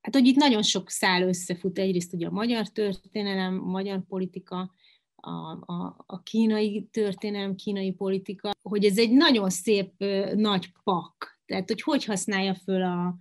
[0.00, 4.72] hát hogy itt nagyon sok szál összefut, egyrészt ugye a magyar történelem, a magyar politika,
[5.14, 5.30] a,
[5.72, 9.92] a, a kínai történelem, kínai politika, hogy ez egy nagyon szép
[10.34, 11.40] nagy pak.
[11.46, 13.18] Tehát, hogy hogy használja föl a,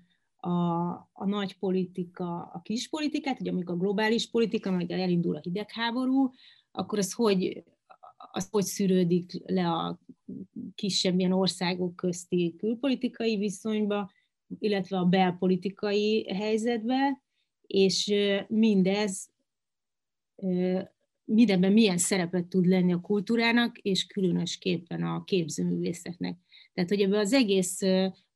[0.49, 5.39] a, a nagy politika a kis politikát, ugye amikor a globális politika, meg elindul a
[5.39, 6.31] hidegháború,
[6.71, 7.63] akkor az hogy,
[8.31, 9.99] az hogy szűrődik le a
[10.75, 14.11] kisebb ilyen országok közti külpolitikai viszonyba,
[14.59, 17.21] illetve a belpolitikai helyzetbe,
[17.61, 18.13] és
[18.47, 19.29] mindez
[21.23, 26.37] mindenben milyen szerepet tud lenni a kultúrának, és különösképpen a képzőművészetnek.
[26.73, 27.79] Tehát, hogy ebben az egész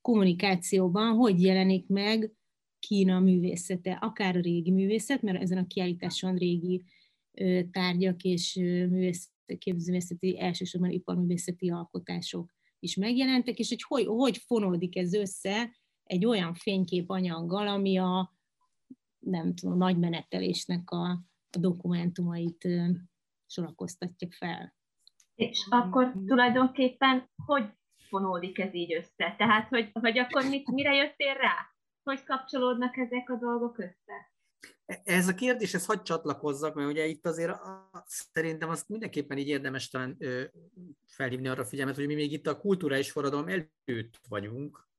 [0.02, 2.32] kommunikációban hogy jelenik meg
[2.80, 6.84] Kína művészete, akár a régi művészet, mert ezen a kiállításon régi
[7.72, 8.60] tárgyak és
[9.58, 15.76] képzőművészeti, elsősorban iparművészeti alkotások is megjelentek, és hogy, hogy hogy fonódik ez össze
[16.12, 18.34] egy olyan fényképanyaggal, ami a
[19.20, 21.10] nem tudom, nagy menetelésnek a,
[21.52, 22.68] a dokumentumait
[23.46, 24.76] sorakoztatja fel.
[25.36, 29.36] És akkor tulajdonképpen hogy fonódik ez így össze?
[29.38, 31.56] Tehát, hogy, hogy akkor mit, mire jöttél rá?
[32.04, 34.32] Hogy kapcsolódnak ezek a dolgok össze?
[35.04, 37.60] Ez a kérdés, ez hagy csatlakozzak, mert ugye itt azért
[38.06, 40.18] szerintem azt mindenképpen így érdemes talán
[41.06, 44.90] felhívni arra a figyelmet, hogy mi még itt a kulturális forradalom előtt vagyunk,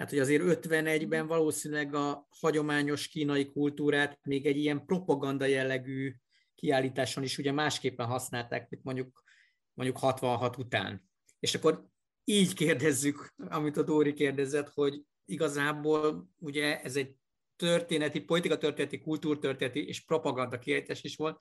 [0.00, 6.14] tehát, hogy azért 51-ben valószínűleg a hagyományos kínai kultúrát még egy ilyen propaganda jellegű
[6.54, 9.22] kiállításon is ugye másképpen használták, mint mondjuk,
[9.74, 11.10] mondjuk 66 után.
[11.38, 11.86] És akkor
[12.24, 17.16] így kérdezzük, amit a Dóri kérdezett, hogy igazából ugye ez egy
[17.56, 21.40] történeti, politika történeti, kultúrtörténeti és propaganda kiállítás is volt.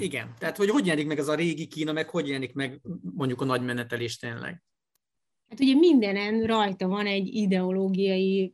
[0.00, 3.40] Igen, tehát hogy hogy jelenik meg ez a régi Kína, meg hogy jelenik meg mondjuk
[3.40, 4.65] a nagy menetelés tényleg?
[5.48, 8.52] Hát ugye mindenen rajta van egy ideológiai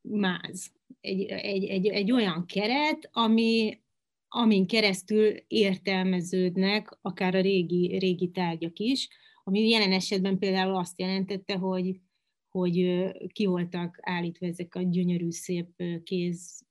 [0.00, 3.80] máz, egy, egy, egy, egy olyan keret, ami,
[4.28, 9.08] amin keresztül értelmeződnek akár a régi, régi tárgyak is,
[9.44, 12.00] ami jelen esetben például azt jelentette, hogy,
[12.48, 16.66] hogy ki voltak állítva ezek a gyönyörű, szép kéz,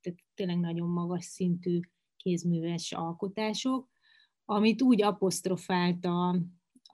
[0.00, 1.80] tehát tényleg nagyon magas szintű
[2.16, 3.88] kézműves alkotások,
[4.44, 6.04] amit úgy apostrofált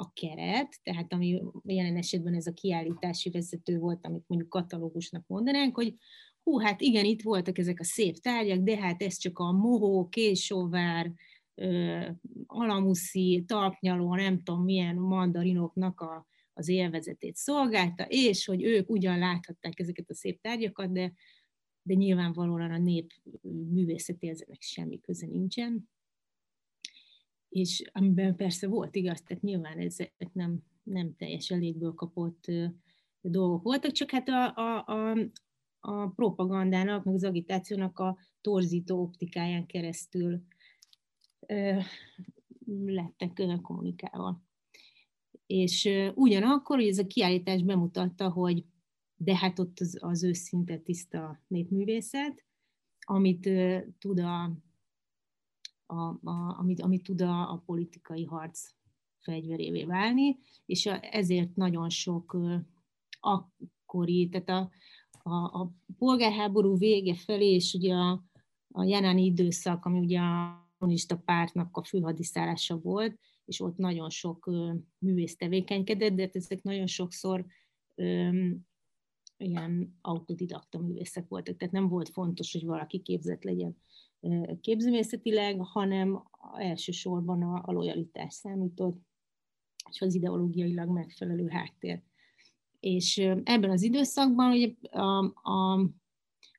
[0.03, 5.75] a, keret, tehát ami jelen esetben ez a kiállítási vezető volt, amit mondjuk katalógusnak mondanánk,
[5.75, 5.95] hogy
[6.43, 10.09] hú, hát igen, itt voltak ezek a szép tárgyak, de hát ez csak a mohó,
[10.09, 11.13] késóvár,
[12.47, 19.81] alamuszi, talpnyaló, nem tudom milyen mandarinoknak a, az élvezetét szolgálta, és hogy ők ugyan láthatták
[19.81, 21.13] ezeket a szép tárgyakat, de,
[21.83, 23.11] de nyilvánvalóan a nép
[23.71, 25.89] művészetéhez ennek semmi köze nincsen.
[27.53, 32.45] És amiben persze volt igaz, tehát nyilván ezek nem, nem teljesen légből kapott
[33.21, 35.19] dolgok voltak, csak hát a, a, a,
[35.81, 40.43] a propagandának, meg az agitációnak a torzító optikáján keresztül
[42.85, 44.43] lettek kommunikálva.
[45.47, 48.65] És ugyanakkor, hogy ez a kiállítás bemutatta, hogy
[49.17, 52.45] de hát ott az, az őszinte tiszta népművészet,
[53.01, 53.51] amit
[53.99, 54.53] tud a,
[55.93, 58.71] a, a, amit, amit tud a, a politikai harc
[59.21, 62.37] fegyverévé válni, és a, ezért nagyon sok
[63.21, 64.71] akkori, tehát a,
[65.31, 68.25] a, a polgárháború vége felé, és ugye a,
[68.69, 74.51] a jelenlegi időszak, ami ugye a kommunista pártnak a főhadiszállása volt, és ott nagyon sok
[74.99, 77.47] művész tevékenykedett, de hát ezek nagyon sokszor
[77.95, 78.67] öm,
[79.37, 83.77] ilyen autodidakta művészek voltak, tehát nem volt fontos, hogy valaki képzett legyen
[84.61, 86.23] képzőmészetileg, hanem
[86.57, 89.01] elsősorban a, a lojalitás számított,
[89.91, 92.03] és az ideológiailag megfelelő háttér.
[92.81, 95.87] És ebben az időszakban ugye a, a,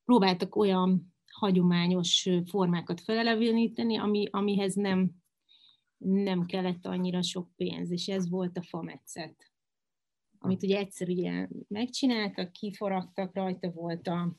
[0.06, 5.12] próbáltak olyan hagyományos formákat feleleveníteni, ami, amihez nem,
[5.98, 9.52] nem kellett annyira sok pénz, és ez volt a fametszet.
[10.38, 14.36] Amit ugye egyszer ugye megcsináltak, kiforagtak, rajta volt a,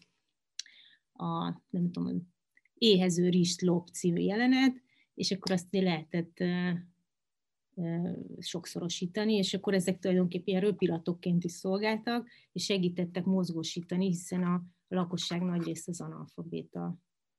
[1.12, 2.33] a nem tudom,
[2.78, 4.82] éhező rist lop című jelenet,
[5.14, 6.44] és akkor azt lehetett
[8.38, 15.42] sokszorosítani, és akkor ezek tulajdonképpen ilyen röpilatokként is szolgáltak, és segítettek mozgósítani, hiszen a lakosság
[15.42, 16.98] nagy része az analfabéta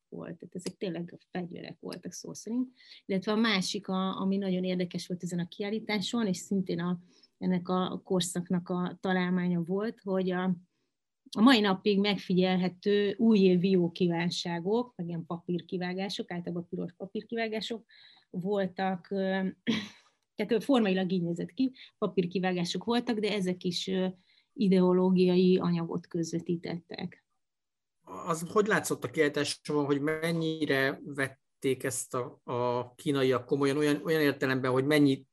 [0.09, 0.37] volt.
[0.37, 2.69] Tehát ezek tényleg fegyverek voltak szó szerint.
[3.05, 6.99] Illetve a másik, a, ami nagyon érdekes volt ezen a kiállításon, és szintén a,
[7.37, 10.55] ennek a korszaknak a találmánya volt, hogy a,
[11.35, 17.85] a mai napig megfigyelhető újévi jó kívánságok, meg ilyen papírkivágások, általában piros papírkivágások
[18.29, 19.07] voltak,
[20.35, 23.91] tehát formailag így nézett ki, papírkivágások voltak, de ezek is
[24.53, 27.25] ideológiai anyagot közvetítettek.
[28.25, 34.21] Az hogy látszott a kiállításon, hogy mennyire vették ezt a, a kínaiak komolyan, olyan, olyan
[34.21, 35.25] értelemben, hogy mennyi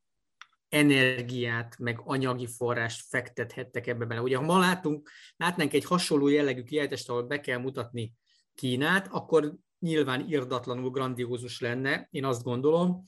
[0.73, 4.21] energiát, meg anyagi forrást fektethettek ebbe bele.
[4.21, 8.13] Ugye, ha ma látunk, látnánk egy hasonló jellegű kiállítást, ahol be kell mutatni
[8.55, 13.05] Kínát, akkor nyilván irdatlanul grandiózus lenne, én azt gondolom,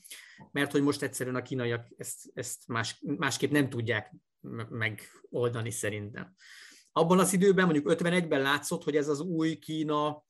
[0.52, 4.14] mert hogy most egyszerűen a kínaiak ezt, ezt más, másképp nem tudják
[4.68, 6.34] megoldani szerintem.
[6.92, 10.24] Abban az időben, mondjuk 51-ben látszott, hogy ez az új Kína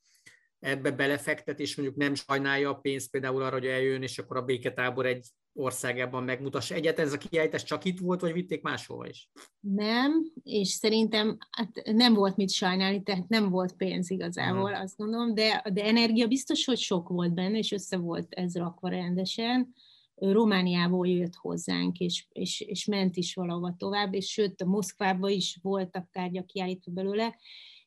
[0.59, 4.41] ebbe belefektet, és mondjuk nem sajnálja a pénzt például arra, hogy eljön, és akkor a
[4.41, 6.75] béketábor egy országában megmutassa.
[6.75, 9.29] Egyáltalán ez a kiállítás csak itt volt, vagy vitték máshova is?
[9.59, 14.81] Nem, és szerintem hát nem volt mit sajnálni, tehát nem volt pénz igazából, hmm.
[14.81, 18.89] azt gondolom, de, de energia biztos, hogy sok volt benne, és össze volt ez rakva
[18.89, 19.73] rendesen.
[20.15, 25.59] Romániából jött hozzánk, és, és, és ment is valahova tovább, és sőt, a Moszkvában is
[25.61, 27.35] voltak tárgyak kiállítva belőle,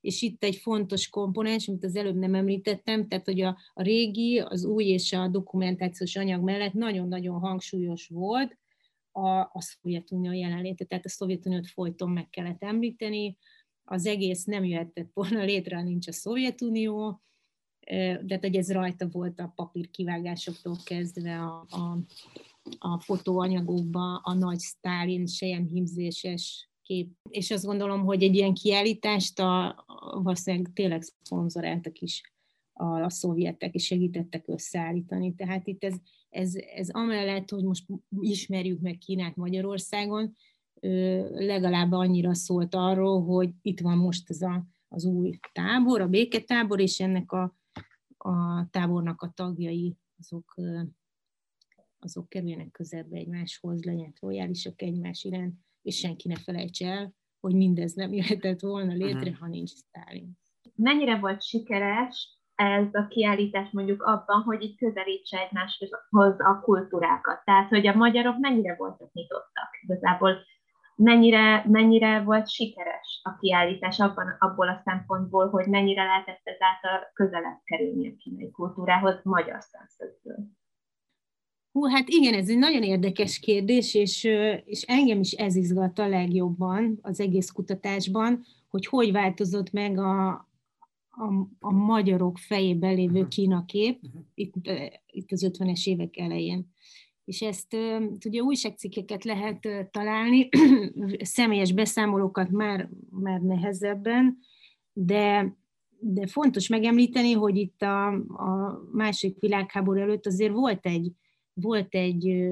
[0.01, 4.39] és itt egy fontos komponens, amit az előbb nem említettem, tehát hogy a, a régi,
[4.39, 8.59] az új és a dokumentációs anyag mellett nagyon-nagyon hangsúlyos volt
[9.13, 13.37] a, a Szovjetunió jelenléte, tehát a Szovjetuniót folyton meg kellett említeni,
[13.85, 17.23] az egész nem jöhetett volna létre, ha nincs a Szovjetunió,
[18.23, 21.99] de hogy ez rajta volt a papír kivágásoktól kezdve a, a,
[22.79, 25.27] a fotóanyagokba, a nagy Sztálin
[25.73, 27.17] himzéses kép.
[27.29, 29.85] És azt gondolom, hogy egy ilyen kiállítást a,
[30.23, 32.33] valószínűleg tényleg szponzoráltak is
[32.73, 35.35] a, a szovjetek, és segítettek összeállítani.
[35.35, 35.95] Tehát itt ez,
[36.29, 37.87] ez, ez amellett, hogy most
[38.21, 40.35] ismerjük meg Kínát Magyarországon,
[41.31, 46.81] legalább annyira szólt arról, hogy itt van most ez a, az új tábor, a béketábor,
[46.81, 47.57] és ennek a,
[48.17, 50.55] a tábornak a tagjai azok,
[51.99, 57.93] azok kerüljenek közelbe egymáshoz, legyenek lojálisak egymás iránt, és senki ne felejtse el, hogy mindez
[57.93, 60.39] nem jöhetett volna létre, ha nincs Stalin.
[60.75, 65.91] Mennyire volt sikeres ez a kiállítás mondjuk abban, hogy itt közelítse egymáshoz
[66.39, 67.45] a kultúrákat?
[67.45, 69.69] Tehát, hogy a magyarok mennyire voltak nyitottak?
[69.83, 70.39] Igazából
[70.97, 77.61] mennyire, mennyire volt sikeres a kiállítás abban, abból a szempontból, hogy mennyire lehetett ezáltal közelebb
[77.65, 80.37] kerülni a kínai kultúrához magyar szemszögből?
[81.81, 84.25] Hú, hát igen, ez egy nagyon érdekes kérdés, és,
[84.65, 90.29] és engem is ez izgat a legjobban az egész kutatásban, hogy hogy változott meg a,
[91.11, 93.29] a, a magyarok fejében lévő mhm.
[93.29, 94.19] Kína kép mhm.
[94.35, 94.55] itt,
[95.07, 96.73] itt az 50-es évek elején.
[97.25, 97.77] És ezt
[98.25, 100.49] ugye újságcikkeket lehet találni,
[101.21, 104.39] személyes beszámolókat már, már nehezebben,
[104.93, 105.57] de,
[105.99, 111.13] de fontos megemlíteni, hogy itt a, a második világháború előtt azért volt egy,
[111.61, 112.51] volt egy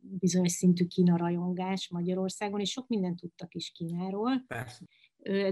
[0.00, 4.44] bizonyos szintű Kína rajongás Magyarországon, és sok mindent tudtak is Kínáról.
[4.46, 4.84] Persze.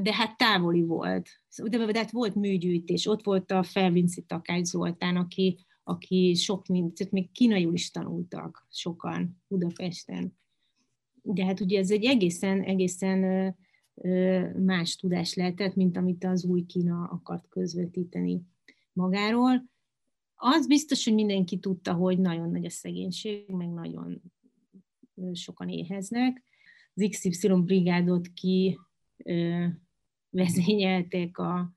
[0.02, 1.28] De hát távoli volt.
[1.64, 6.92] De, de hát volt műgyűjtés, ott volt a Felvinci Takács Zoltán, aki, aki sok mind,
[6.92, 10.38] tehát még kínaiul is tanultak sokan Budapesten.
[11.22, 13.54] De hát ugye ez egy egészen, egészen
[14.56, 18.42] más tudás lehetett, mint amit az új Kína akart közvetíteni
[18.92, 19.70] magáról
[20.40, 24.22] az biztos, hogy mindenki tudta, hogy nagyon nagy a szegénység, meg nagyon
[25.32, 26.42] sokan éheznek.
[26.94, 28.78] Az XY brigádot ki
[29.16, 29.66] ö,
[30.30, 31.72] vezényelték a,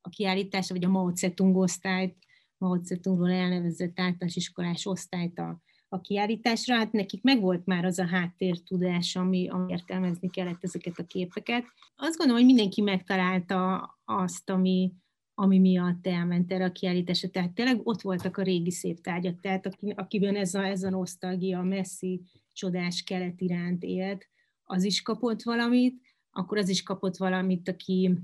[0.00, 2.16] a kiállításra, vagy a Mao Zedong osztályt,
[2.58, 6.76] Mao Zedongról elnevezett általános iskolás osztályt a, a kiállításra.
[6.76, 11.64] Hát nekik megvolt már az a háttértudás, ami, ami értelmezni kellett ezeket a képeket.
[11.96, 14.92] Azt gondolom, hogy mindenki megtalálta azt, ami,
[15.40, 17.28] ami miatt elment erre a kiállításra.
[17.28, 21.58] Tehát tényleg ott voltak a régi szép tárgyak, tehát akiben ez a, ez a nosztalgia,
[21.58, 22.22] a messzi,
[22.52, 24.28] csodás kelet iránt élt,
[24.62, 26.00] az is kapott valamit,
[26.30, 28.18] akkor az is kapott valamit, aki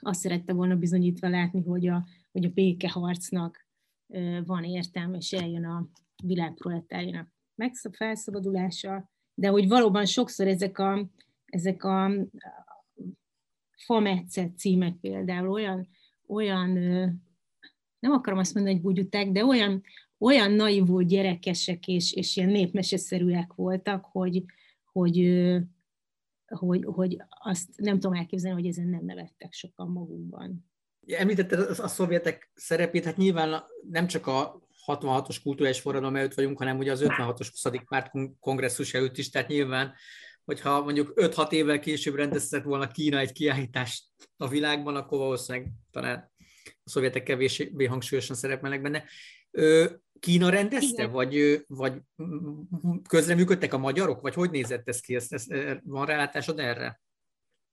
[0.00, 3.66] azt szerette volna bizonyítva látni, hogy a, hogy a békeharcnak
[4.44, 5.88] van értelme, és eljön a
[6.22, 7.28] világproletárjának
[7.92, 11.10] felszabadulása, de hogy valóban sokszor ezek a,
[11.44, 12.10] ezek a
[13.76, 15.88] fametszet címek például olyan
[16.28, 16.70] olyan,
[17.98, 19.82] nem akarom azt mondani, hogy bugyuták, de olyan,
[20.18, 24.44] olyan naivul gyerekesek és, és ilyen népmeseszerűek voltak, hogy,
[24.92, 25.46] hogy,
[26.46, 30.64] hogy, hogy azt nem tudom elképzelni, hogy ezen nem nevettek sokan magukban.
[31.06, 36.78] Említetted a szovjetek szerepét, hát nyilván nem csak a 66-os kulturális forradalom előtt vagyunk, hanem
[36.78, 37.74] ugye az 56-os 20.
[37.88, 39.94] párt kongresszus előtt is, tehát nyilván
[40.46, 44.04] hogyha mondjuk 5-6 évvel később rendezett volna Kína egy kiállítást
[44.36, 46.32] a világban, akkor valószínűleg talán
[46.64, 49.04] a szovjetek kevésbé hangsúlyosan szerepelnek benne.
[50.20, 51.12] Kína rendezte, igen.
[51.12, 51.92] vagy, vagy
[53.08, 55.14] közreműködtek a magyarok, vagy hogy nézett ez ki?
[55.14, 55.46] Ez, ez,
[55.84, 57.00] van rálátásod erre?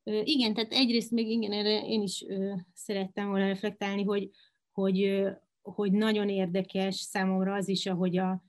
[0.04, 2.26] Igen, tehát egyrészt még igen, erre én is
[2.74, 4.30] szerettem volna reflektálni, hogy,
[4.72, 5.24] hogy,
[5.62, 8.44] hogy nagyon érdekes számomra az is, ahogy a,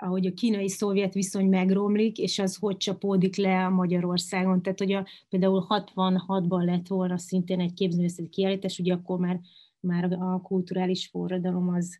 [0.00, 4.62] ahogy a kínai-szovjet viszony megromlik, és az hogy csapódik le a Magyarországon.
[4.62, 9.40] Tehát, hogy a, például 66-ban lett volna szintén egy képzőművészeti kiállítás, ugye akkor már
[9.80, 11.98] már a kulturális forradalom az,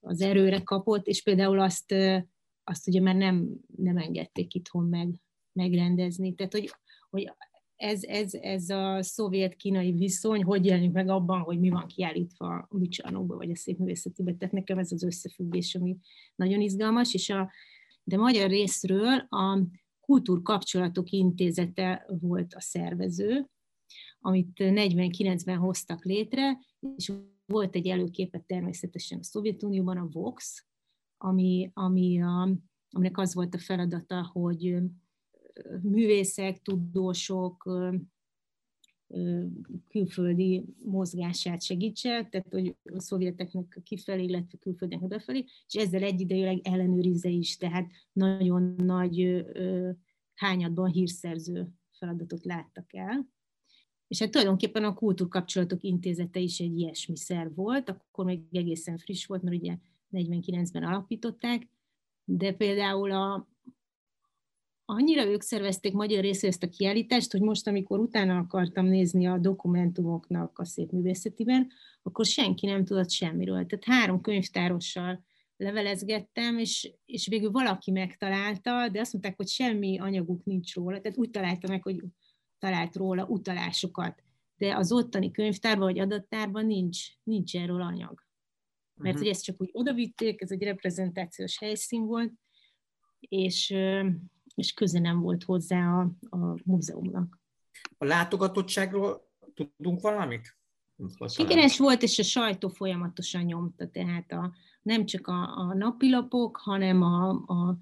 [0.00, 1.94] az erőre kapott, és például azt,
[2.64, 5.14] azt ugye már nem, nem engedték itthon meg,
[5.52, 6.34] megrendezni.
[6.34, 6.70] Tehát, hogy,
[7.10, 7.32] hogy
[7.76, 12.76] ez, ez, ez a szovjet-kínai viszony, hogy jelenik meg abban, hogy mi van kiállítva a
[12.76, 14.38] műcsarnokban, vagy a szépművészetiben.
[14.38, 15.96] Tehát nekem ez az összefüggés, ami
[16.34, 17.50] nagyon izgalmas, és a,
[18.04, 19.60] de magyar részről a
[20.00, 23.50] Kultúrkapcsolatok Intézete volt a szervező,
[24.20, 26.58] amit 49-ben hoztak létre,
[26.96, 27.12] és
[27.46, 30.66] volt egy előképet természetesen a Szovjetunióban, a Vox,
[31.18, 32.48] ami, ami a,
[32.90, 34.76] aminek az volt a feladata, hogy
[35.82, 37.70] művészek, tudósok,
[39.88, 47.28] külföldi mozgását segítse, tehát hogy a szovjeteknek kifelé, illetve külföldeknek befelé, és ezzel egyidejűleg ellenőrizze
[47.28, 49.44] is, tehát nagyon nagy
[50.34, 53.28] hányadban hírszerző feladatot láttak el.
[54.08, 59.26] És hát tulajdonképpen a Kultúrkapcsolatok Intézete is egy ilyesmi szerv volt, akkor még egészen friss
[59.26, 59.76] volt, mert ugye
[60.12, 61.68] 49-ben alapították,
[62.24, 63.48] de például a,
[64.88, 69.38] annyira ők szervezték magyar részre ezt a kiállítást, hogy most, amikor utána akartam nézni a
[69.38, 71.70] dokumentumoknak a szép művészetiben,
[72.02, 73.66] akkor senki nem tudott semmiről.
[73.66, 75.24] Tehát három könyvtárossal
[75.56, 81.18] levelezgettem, és, és végül valaki megtalálta, de azt mondták, hogy semmi anyaguk nincs róla, tehát
[81.18, 82.02] úgy találta meg, hogy
[82.58, 84.22] talált róla utalásokat.
[84.56, 88.24] De az ottani könyvtárban vagy adattárban nincs, nincs erről anyag.
[88.94, 89.18] Mert uh-huh.
[89.18, 92.32] hogy ezt csak úgy odavitték, ez egy reprezentációs helyszín volt,
[93.18, 93.74] és,
[94.56, 97.40] és köze nem volt hozzá a, a múzeumnak.
[97.98, 100.56] A látogatottságról tudunk valamit?
[101.26, 104.52] Sikeres volt, és a sajtó folyamatosan nyomta, tehát a,
[104.82, 107.78] nem csak a, a napilapok, hanem a, a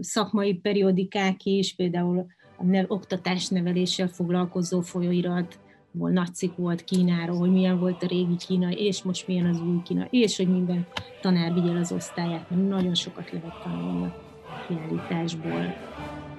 [0.00, 5.58] szakmai periodikák is, például a nev, oktatásneveléssel foglalkozó folyóirat,
[5.90, 9.60] volt nagy cikk volt Kínáról, hogy milyen volt a régi Kína, és most milyen az
[9.60, 10.86] új Kína, és hogy minden
[11.20, 15.74] tanár vigyel az osztályát, mert nagyon sokat lehet tanulni a kiállításból.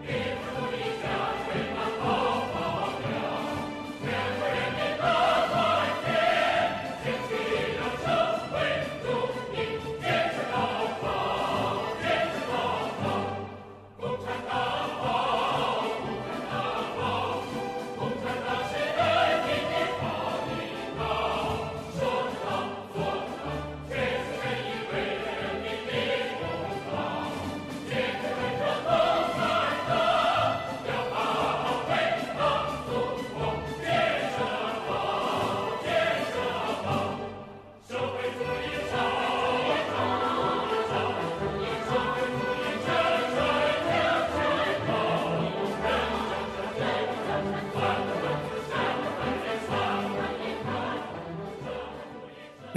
[0.09, 0.50] Amen.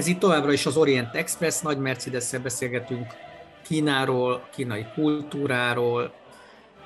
[0.05, 3.07] Ez itt továbbra is az Orient Express, nagy mercedes beszélgetünk
[3.63, 6.15] Kínáról, kínai kultúráról,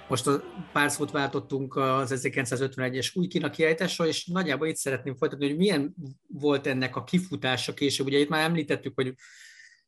[0.08, 0.42] most a
[0.72, 5.94] pár szót váltottunk az 1951-es új Kína kiállításról, és nagyjából itt szeretném folytatni, hogy milyen
[6.26, 8.06] volt ennek a kifutása később.
[8.06, 9.14] Ugye itt már említettük, hogy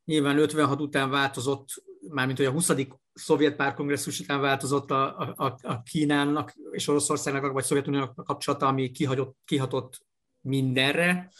[0.05, 1.69] nyilván 56 után változott,
[2.09, 2.71] mármint hogy a 20.
[3.13, 8.91] szovjet párkongresszus után változott a, a, a Kínának és Oroszországnak, vagy Szovjetuniónak a kapcsolata, ami
[8.91, 10.07] kihagyott, kihatott
[10.41, 11.31] mindenre.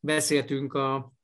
[0.00, 1.16] Beszéltünk a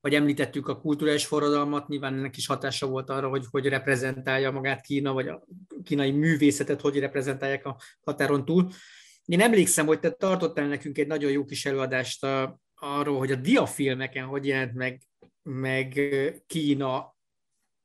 [0.00, 4.80] vagy említettük a kulturális forradalmat, nyilván ennek is hatása volt arra, hogy hogy reprezentálja magát
[4.80, 5.44] Kína, vagy a
[5.84, 8.68] kínai művészetet hogy reprezentálják a határon túl.
[9.24, 13.36] Én emlékszem, hogy te tartottál nekünk egy nagyon jó kis előadást a, arról, hogy a
[13.36, 15.02] diafilmeken hogy jelent meg,
[15.42, 16.00] meg
[16.46, 17.16] Kína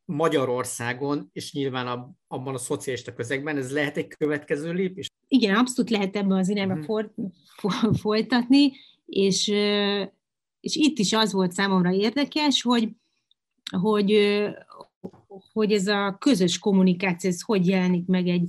[0.05, 5.07] Magyarországon, és nyilván a, abban a szocialista közegben, ez lehet egy következő lépés?
[5.27, 6.83] Igen, abszolút lehet ebben az irányba hmm.
[6.83, 7.13] for,
[7.57, 8.71] for, folytatni,
[9.05, 9.47] és
[10.63, 12.89] és itt is az volt számomra érdekes, hogy,
[13.79, 14.17] hogy,
[15.53, 18.47] hogy ez a közös kommunikáció, ez hogy jelenik meg egy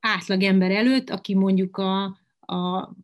[0.00, 2.02] átlag ember előtt, aki mondjuk a,
[2.40, 2.94] a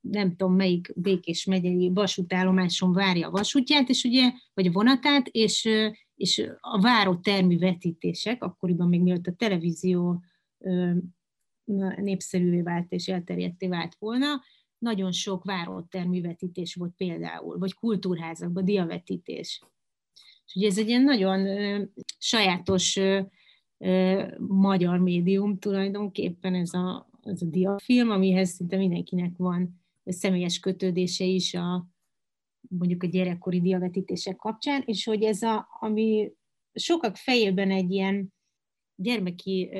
[0.00, 5.68] nem tudom melyik Békés megyei vasútállomáson várja a vasútját, és ugye, vagy a vonatát, és,
[6.14, 10.22] és a váró termű vetítések, akkoriban még mielőtt a televízió
[11.96, 14.26] népszerűvé vált és elterjedté vált volna,
[14.82, 19.60] nagyon sok váróterművetítés volt például, vagy kultúrházakban diavetítés.
[20.46, 21.46] És ugye ez egy ilyen nagyon
[22.18, 23.00] sajátos
[24.38, 31.54] magyar médium tulajdonképpen ez a, ez a diafilm, amihez szinte mindenkinek van személyes kötődése is
[31.54, 31.86] a
[32.68, 36.32] mondjuk a gyerekkori diavetítések kapcsán, és hogy ez a, ami
[36.74, 38.32] sokak fejében egy ilyen
[38.94, 39.70] gyermeki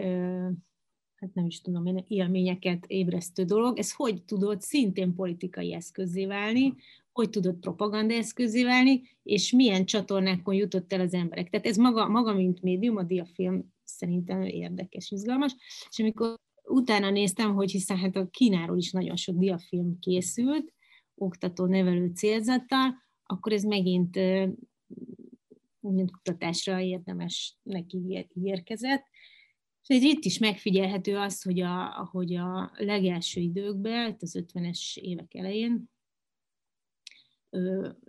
[1.23, 3.79] hát nem is tudom én, élményeket ébresztő dolog.
[3.79, 6.75] Ez hogy tudott szintén politikai eszközé válni,
[7.13, 11.51] hogy tudott propaganda eszközé válni, és milyen csatornákon jutott el az emberek.
[11.51, 15.55] Tehát ez maga, maga mint médium, a diafilm szerintem érdekes, izgalmas,
[15.91, 20.73] és amikor utána néztem, hogy hiszen hát a Kínáról is nagyon sok diafilm készült,
[21.15, 24.19] oktató-nevelő célzattal, akkor ez megint
[25.81, 29.05] mint kutatásra érdemes neki érkezett.
[29.87, 35.91] És itt is megfigyelhető az, hogy a, hogy a legelső időkben, az 50-es évek elején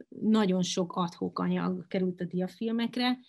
[0.09, 3.19] nagyon sok adhok anyag került a diafilmekre,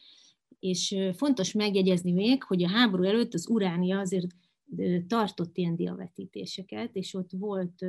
[0.59, 4.27] és fontos megjegyezni még, hogy a háború előtt az Uránia azért
[5.07, 7.87] tartott ilyen diavetítéseket, és ott volt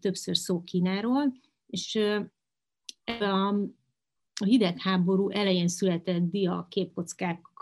[0.00, 1.34] többször szó Kínáról,
[1.66, 1.98] és
[3.04, 3.54] a
[4.44, 6.66] hidegháború elején született dia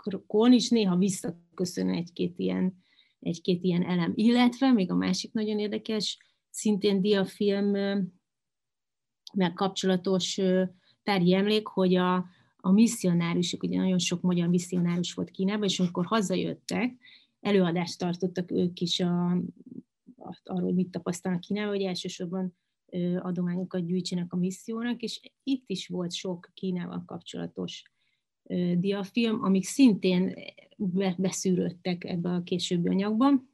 [0.03, 2.73] képkockákon is néha visszaköszön egy-két ilyen,
[3.19, 4.11] egy-két ilyen elem.
[4.15, 6.17] Illetve még a másik nagyon érdekes,
[6.49, 7.69] szintén diafilm
[9.33, 10.41] meg kapcsolatos
[11.03, 12.15] tárgyi emlék, hogy a,
[12.57, 16.95] a misszionárusok, ugye nagyon sok magyar misszionárus volt Kínában, és amikor hazajöttek,
[17.39, 19.31] előadást tartottak ők is a,
[20.15, 22.55] a, arról, hogy mit tapasztalnak Kínában, hogy elsősorban
[23.19, 27.92] adományokat gyűjtsenek a missziónak, és itt is volt sok Kínával kapcsolatos
[28.77, 30.33] diafilm, amik szintén
[31.17, 33.51] beszűrődtek ebbe a későbbi anyagban.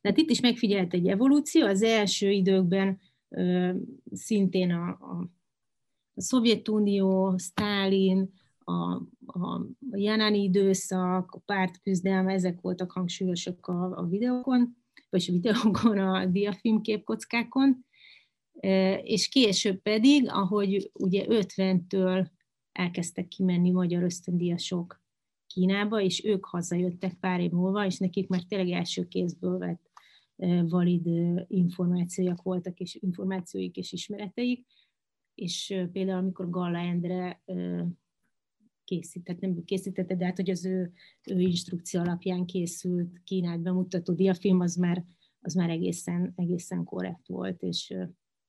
[0.00, 3.00] Tehát itt is megfigyelt egy evolúció, az első időkben
[4.12, 5.30] szintén a, a,
[6.20, 8.94] Szovjetunió, Sztálin, a,
[9.26, 14.76] a Janani időszak, a pártküzdelme, ezek voltak hangsúlyosak a, a videókon,
[15.10, 17.86] vagy a videókon, a diafilm képkockákon,
[19.02, 22.26] és később pedig, ahogy ugye 50-től
[22.78, 25.02] elkezdtek kimenni magyar ösztöndíjasok
[25.46, 29.90] Kínába, és ők hazajöttek pár év múlva, és nekik már tényleg első kézből vett
[30.68, 31.06] valid
[31.46, 34.66] információk voltak, és információik és ismereteik,
[35.34, 37.42] és például amikor Galla Endre
[38.84, 40.92] készített, nem készítette, de hát, hogy az ő,
[41.30, 45.04] ő instrukció alapján készült Kínát bemutató diafilm, az már,
[45.40, 47.94] az már egészen, egészen korrekt volt, és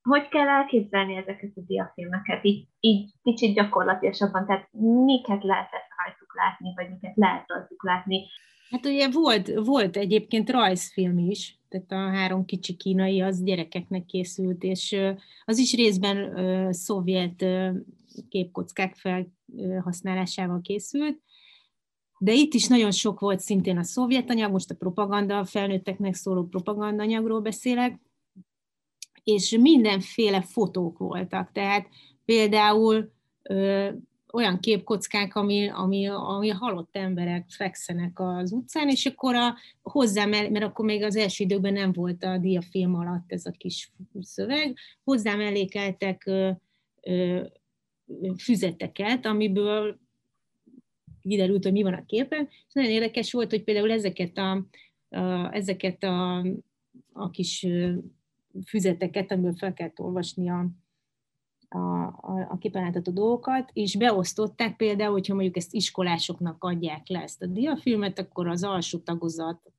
[0.01, 4.67] hogy kell elképzelni ezeket a diafilmeket, így, így kicsit gyakorlatilasabban, tehát
[5.05, 8.27] miket lehetett rajtuk látni, vagy miket lehet rajtuk látni?
[8.69, 14.63] Hát ugye volt, volt egyébként rajzfilm is, tehát a három kicsi kínai az gyerekeknek készült,
[14.63, 14.95] és
[15.45, 16.33] az is részben
[16.73, 17.45] szovjet
[18.29, 21.21] képkockák felhasználásával készült,
[22.19, 26.13] de itt is nagyon sok volt szintén a szovjet anyag, most a propaganda, a felnőtteknek
[26.13, 27.99] szóló propagandanyagról beszélek,
[29.33, 31.87] és mindenféle fotók voltak, tehát
[32.25, 33.11] például
[34.33, 40.63] olyan képkockák, ami, ami, ami halott emberek fekszenek az utcán, és akkor a, hozzám, mert
[40.63, 45.39] akkor még az első időben nem volt a diafilm alatt ez a kis szöveg, hozzám
[45.39, 46.51] elékeltek ö,
[47.01, 47.41] ö,
[48.37, 49.99] füzeteket, amiből
[51.21, 54.65] kiderült, hogy mi van a képen, és nagyon érdekes volt, hogy például ezeket a,
[55.09, 56.45] a, ezeket a,
[57.13, 57.67] a kis
[58.67, 60.67] füzeteket, amiből fel kellett olvasni a,
[61.67, 67.21] a, a, a képen látható dolgokat, és beosztották például, hogyha mondjuk ezt iskolásoknak adják le
[67.21, 69.73] ezt a diafilmet, akkor az alsó tagozat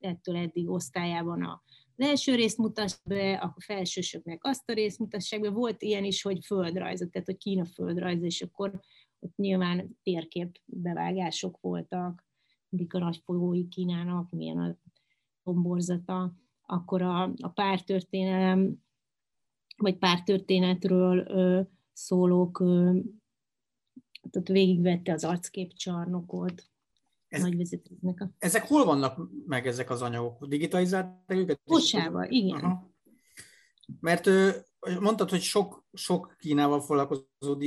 [0.00, 1.62] ettől eddig osztályában a
[1.96, 5.50] az első részt mutass be, a felsősöknek azt a részt mutassák be.
[5.50, 8.80] Volt ilyen is, hogy földrajzot, tehát hogy Kína földrajz, és akkor
[9.18, 12.26] ott nyilván térkép bevágások voltak,
[12.68, 14.76] mindig a nagy folyói Kínának, milyen a
[15.42, 16.34] tomborzata,
[16.66, 18.82] akkor a, a pártörténelem
[19.76, 21.60] vagy pártörténetről ö,
[21.92, 22.98] szólók, ö,
[24.30, 26.70] tehát végigvette az arcképcsarnokot,
[27.28, 28.20] ez, nagy vezetőknek.
[28.20, 28.30] A...
[28.38, 30.46] Ezek hol vannak meg ezek az anyagok?
[30.46, 31.60] Digitalizálták őket?
[31.64, 32.60] Bocsában, igen.
[32.60, 32.90] Aha.
[34.00, 34.28] Mert
[35.00, 37.58] mondtad, hogy sok, sok Kínával foglalkozó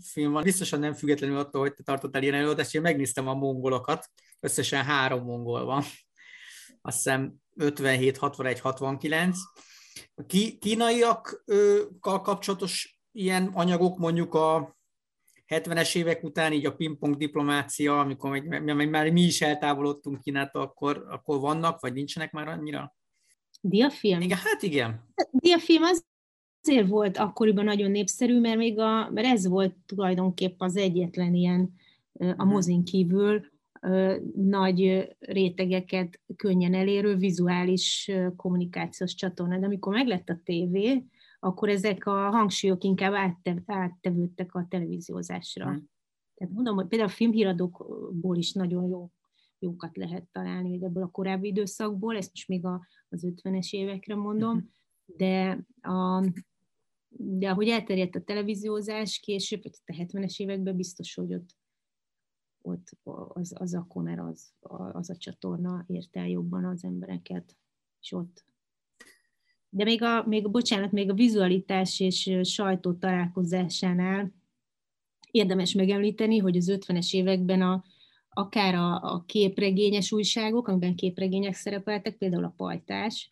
[0.00, 4.10] film van, biztosan nem függetlenül attól, hogy te tartottál ilyen előadást, én megnéztem a mongolokat,
[4.40, 5.82] összesen három mongol van.
[6.82, 9.38] Azt hiszem 57, 61, 69,
[10.14, 10.22] a
[10.60, 14.78] kínaiakkal kapcsolatos ilyen anyagok mondjuk a
[15.48, 21.06] 70-es évek után, így a pingpong diplomácia, amikor még, már mi is eltávolodtunk Kínától, akkor,
[21.08, 22.94] akkor vannak, vagy nincsenek már annyira?
[23.60, 24.20] Diafilm?
[24.20, 25.12] Igen, hát igen.
[25.30, 26.04] Diafilm az
[26.62, 31.74] azért volt akkoriban nagyon népszerű, mert még a, mert ez volt tulajdonképp az egyetlen ilyen
[32.18, 32.46] a mhm.
[32.46, 33.49] mozin kívül,
[34.34, 39.58] nagy rétegeket könnyen elérő vizuális kommunikációs csatorna.
[39.58, 41.04] De amikor meglett a tévé,
[41.40, 45.64] akkor ezek a hangsúlyok inkább áttev, áttevődtek a televíziózásra.
[45.64, 45.88] Hmm.
[46.34, 49.10] Tehát mondom, hogy például a filmhíradókból is nagyon jó
[49.58, 54.14] jókat lehet találni még ebből a korábbi időszakból, ezt most még a, az 50-es évekre
[54.14, 54.66] mondom, mhm.
[55.16, 56.24] de, a,
[57.08, 61.56] de ahogy elterjedt a televíziózás később, a 70-es években biztos, hogy ott,
[62.62, 62.96] ott
[63.28, 64.52] az, az a komer, az,
[64.92, 67.56] az a csatorna ért el jobban az embereket,
[68.00, 68.44] és ott.
[69.68, 74.32] De még a, még bocsánat, még a vizualitás és sajtó találkozásánál
[75.30, 77.84] érdemes megemlíteni, hogy az 50-es években a,
[78.28, 83.28] akár a, a képregényes újságok, amiben képregények szerepeltek, például a pajtás,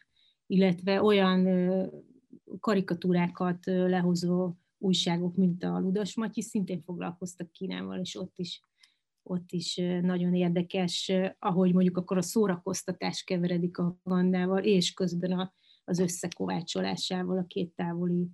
[0.47, 1.47] illetve olyan
[2.61, 8.61] karikatúrákat lehozó újságok, mint a Ludas Matyi, szintén foglalkoztak Kínával, és ott is,
[9.31, 15.53] ott is nagyon érdekes, ahogy mondjuk akkor a szórakoztatás keveredik a gandával, és közben a,
[15.85, 18.29] az összekovácsolásával a két távoli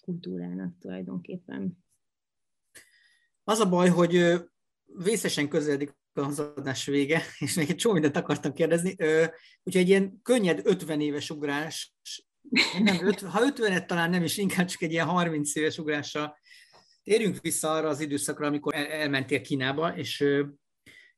[0.00, 1.84] kultúrának tulajdonképpen.
[3.44, 4.34] Az a baj, hogy
[4.84, 8.90] vészesen közeledik az adás vége, és még egy csomó mindent akartam kérdezni.
[9.62, 11.94] Úgyhogy egy ilyen könnyed 50 éves ugrás,
[12.82, 12.96] nem,
[13.30, 16.36] ha 50-et talán nem is, inkább csak egy ilyen 30 éves ugrással
[17.08, 20.24] térjünk vissza arra az időszakra, amikor el, elmentél Kínába, és,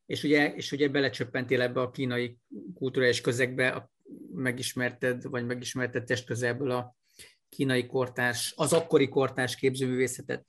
[0.07, 2.39] és, ugye, és ugye belecsöppentél ebbe a kínai
[2.75, 3.91] kulturális közegbe,
[4.33, 6.97] megismerted, vagy megismerted testközelből a
[7.49, 10.47] kínai kortárs, az akkori kortárs képzőművészetet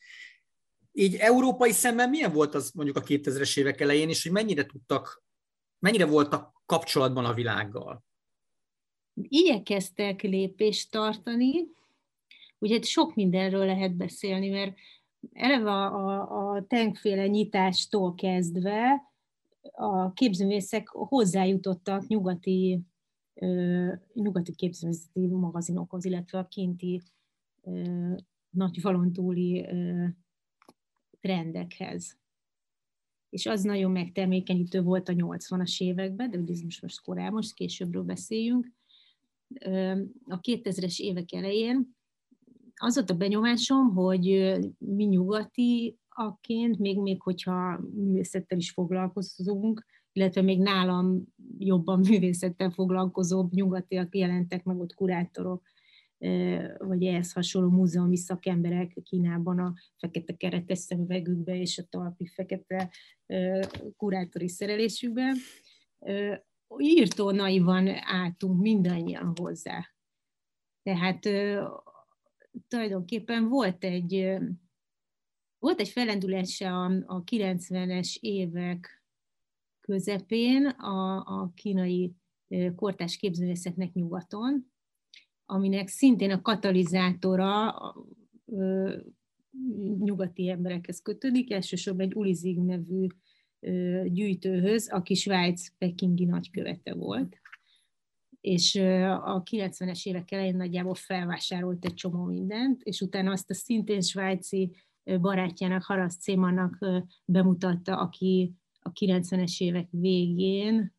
[0.94, 5.24] így európai szemmel milyen volt az mondjuk a 2000-es évek elején, és hogy mennyire tudtak,
[5.80, 8.04] mennyire voltak kapcsolatban a világgal?
[9.14, 11.68] Igyekeztek lépést tartani,
[12.58, 14.78] ugye sok mindenről lehet beszélni, mert
[15.34, 19.10] eleve a, a, a nyitástól kezdve
[19.72, 22.82] a képzőművészek hozzájutottak nyugati,
[23.34, 27.02] ö, nyugati képzőművészeti magazinokhoz, illetve a kinti
[27.62, 28.14] ö,
[28.50, 30.06] nagy falon túli ö,
[31.20, 32.20] trendekhez.
[33.30, 38.04] És az nagyon megtermékenyítő volt a 80-as években, de ugye most, most korábban, most későbbről
[38.04, 38.72] beszéljünk.
[40.24, 41.96] A 2000-es évek elején
[42.82, 50.42] az volt a benyomásom, hogy mi nyugati aként, még, még hogyha művészettel is foglalkozunk, illetve
[50.42, 51.24] még nálam
[51.58, 55.64] jobban művészettel foglalkozóbb nyugatiak jelentek meg ott kurátorok,
[56.78, 62.92] vagy ehhez hasonló múzeumi szakemberek Kínában a fekete keretes szemüvegükbe és a talpi fekete
[63.98, 65.34] kurátori szerelésükbe.
[66.78, 69.86] Írtó naivan álltunk mindannyian hozzá.
[70.84, 71.26] Tehát
[72.68, 74.38] tulajdonképpen volt egy,
[75.60, 79.04] volt egy felendülése a, a 90-es évek
[79.80, 82.14] közepén a, a kínai
[82.76, 84.72] kortás képzőművészetnek nyugaton,
[85.46, 87.76] aminek szintén a katalizátora
[90.00, 93.08] nyugati emberekhez kötődik, elsősorban egy Ulizig nevű
[94.06, 97.41] gyűjtőhöz, aki Svájc pekingi nagykövete volt
[98.42, 98.76] és
[99.24, 104.76] a 90-es évek elején nagyjából felvásárolt egy csomó mindent, és utána azt a szintén svájci
[105.04, 106.86] barátjának, Haraszt Cémannak
[107.26, 110.94] bemutatta, aki a 90-es évek végén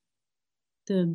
[0.84, 1.14] több,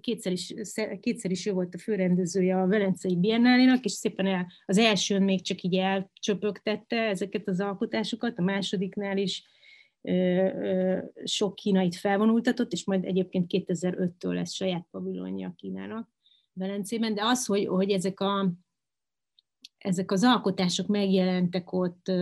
[0.00, 0.54] kétszer is,
[1.00, 5.42] kétszer is ő volt a főrendezője a Velencei Biennálénak, és szépen el, az elsőn még
[5.42, 9.44] csak így elcsöpögtette ezeket az alkotásokat, a másodiknál is
[11.24, 16.08] sok kínait felvonultatott, és majd egyébként 2005-től lesz saját pavilonja Kínának
[16.52, 18.52] Velencében, de az, hogy, hogy ezek, a,
[19.78, 22.12] ezek az alkotások megjelentek ott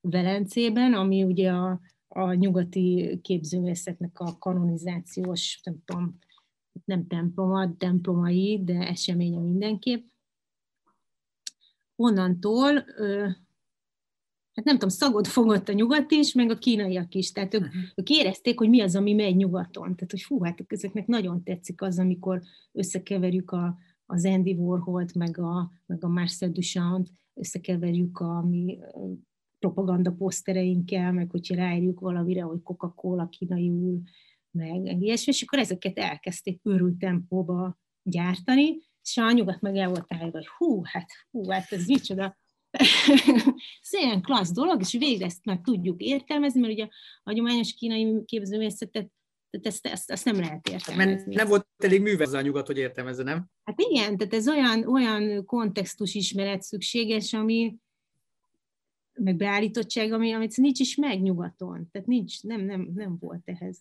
[0.00, 6.18] Velencében, ami ugye a, a nyugati képzőművészetnek a kanonizációs, nem tudom,
[6.84, 10.06] nem temploma, templomai, de eseménye mindenképp.
[11.96, 12.84] Onnantól,
[14.54, 17.32] hát nem tudom, szagot fogott a nyugat is, meg a kínaiak is.
[17.32, 19.94] Tehát ők, ők érezték, hogy mi az, ami megy nyugaton.
[19.94, 22.42] Tehát, hogy fú, hát ezeknek nagyon tetszik az, amikor
[22.72, 28.78] összekeverjük a, az Andy Warholt, meg a, meg a Marcel Duchamp, összekeverjük a mi
[29.58, 34.02] propaganda posztereinkkel, meg hogyha ráírjuk valamire, hogy Coca-Cola kínaiul,
[34.50, 40.06] meg ilyesmi, és akkor ezeket elkezdték őrült tempóba gyártani, és a nyugat meg el volt
[40.08, 42.36] állva, hogy hú, hát, hú, hát ez micsoda
[43.82, 46.90] szépen klassz dolog, és végre ezt már tudjuk értelmezni, mert ugye a
[47.24, 49.10] hagyományos kínai képzőművészetet
[49.52, 51.12] tehát ezt, ezt, ezt nem lehet értelmezni.
[51.12, 53.46] Mert nem volt elég művezve a nyugat, hogy értelmezze, nem?
[53.64, 57.76] Hát igen, tehát ez olyan, olyan kontextus ismeret szükséges, ami,
[59.12, 61.88] meg beállítottság, ami, amit nincs is meg nyugaton.
[61.90, 63.78] Tehát nincs, nem, nem, nem volt ehhez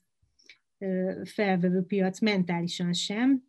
[1.24, 3.44] felvevő piac mentálisan sem.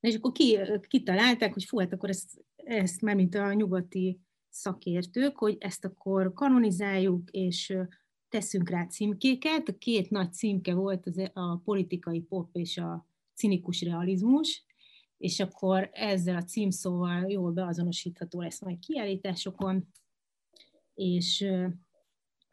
[0.00, 0.58] Na és akkor ki,
[0.88, 6.32] kitalálták, hogy fú, hát akkor ezt, ezt már mint a nyugati szakértők, hogy ezt akkor
[6.32, 7.76] kanonizáljuk, és
[8.28, 9.68] teszünk rá címkéket.
[9.68, 14.64] A két nagy címke volt az e, a politikai pop és a cinikus realizmus,
[15.18, 19.88] és akkor ezzel a címszóval jól beazonosítható lesz majd kiállításokon,
[20.94, 21.46] és,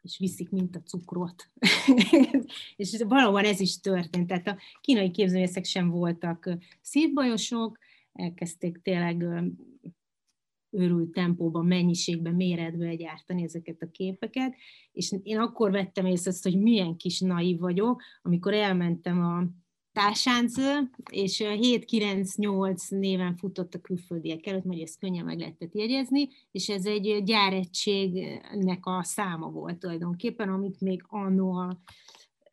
[0.02, 1.50] és viszik, mint a cukrot.
[2.76, 4.26] és valóban ez is történt.
[4.26, 6.50] Tehát a kínai képzőművészek sem voltak
[6.80, 7.78] szívbajosok,
[8.12, 9.24] elkezdték tényleg
[10.70, 14.54] őrült tempóban, mennyiségben, méretben gyártani ezeket a képeket,
[14.92, 19.44] és én akkor vettem észre azt, hogy milyen kis naív vagyok, amikor elmentem a
[19.92, 20.54] társánc,
[21.10, 26.86] és 7-9-8 néven futott a külföldiek előtt, mert ezt könnyen meg lehetett jegyezni, és ez
[26.86, 31.82] egy gyáregységnek a száma volt tulajdonképpen, amit még annó a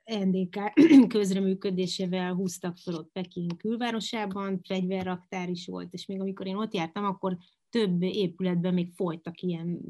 [0.05, 0.73] NDK
[1.07, 7.05] közreműködésével húztak fel ott Peking külvárosában, fegyverraktár is volt, és még amikor én ott jártam,
[7.05, 7.37] akkor
[7.75, 9.81] több épületben még folytak ilyen,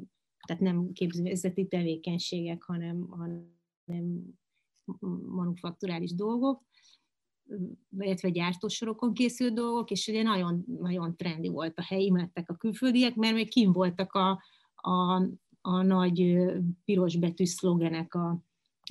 [0.48, 3.54] tehát nem képzőzeti tevékenységek, hanem, hanem
[5.26, 6.64] manufakturális dolgok,
[7.98, 13.16] illetve gyártósorokon készült dolgok, és ugye nagyon, nagyon trendi volt a hely, imádták a külföldiek,
[13.16, 14.42] mert még kim voltak a,
[14.76, 15.22] a,
[15.62, 16.38] a nagy
[16.86, 18.44] piros betű szlogenek a,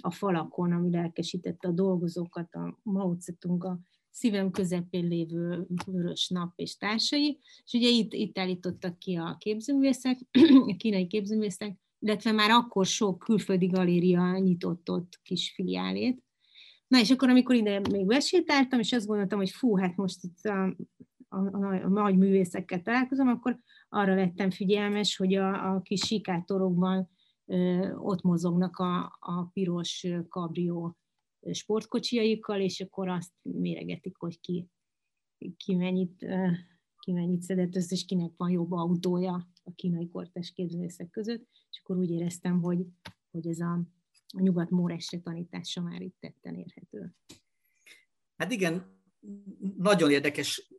[0.03, 3.79] a falakon, ami lelkesítette a dolgozókat, a Mao Zedong, a
[4.15, 10.21] szívem közepén lévő vörös nap és társai, és ugye itt, itt állítottak ki a képzőművészek,
[10.73, 16.23] a kínai képzőművészek, illetve már akkor sok külföldi galéria nyitott ott kis filiálét.
[16.87, 20.45] Na és akkor, amikor ide még besétáltam, és azt gondoltam, hogy fú, hát most itt
[20.45, 20.77] a,
[21.29, 23.59] a, a, a nagy művészekkel találkozom, akkor
[23.89, 27.09] arra vettem figyelmes, hogy a, a kis sikátorokban
[27.47, 30.97] ö, ott mozognak a, a piros kabrió
[31.51, 34.69] sportkocsiaikkal, és akkor azt méregetik, hogy ki,
[35.57, 36.27] ki, mennyit,
[36.99, 41.81] ki mennyit szedett össze, és kinek van jobb autója a kínai kortás képzőszek között, és
[41.83, 42.87] akkor úgy éreztem, hogy,
[43.31, 43.73] hogy ez a,
[44.37, 47.15] a nyugat móresre tanítása már itt tetten érhető.
[48.37, 49.03] Hát igen,
[49.77, 50.73] nagyon érdekes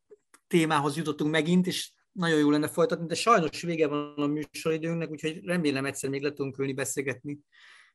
[0.48, 5.44] témához jutottunk megint, és nagyon jó lenne folytatni, de sajnos vége van a műsoridőnknek, úgyhogy
[5.44, 7.40] remélem egyszer még le tudunk ülni beszélgetni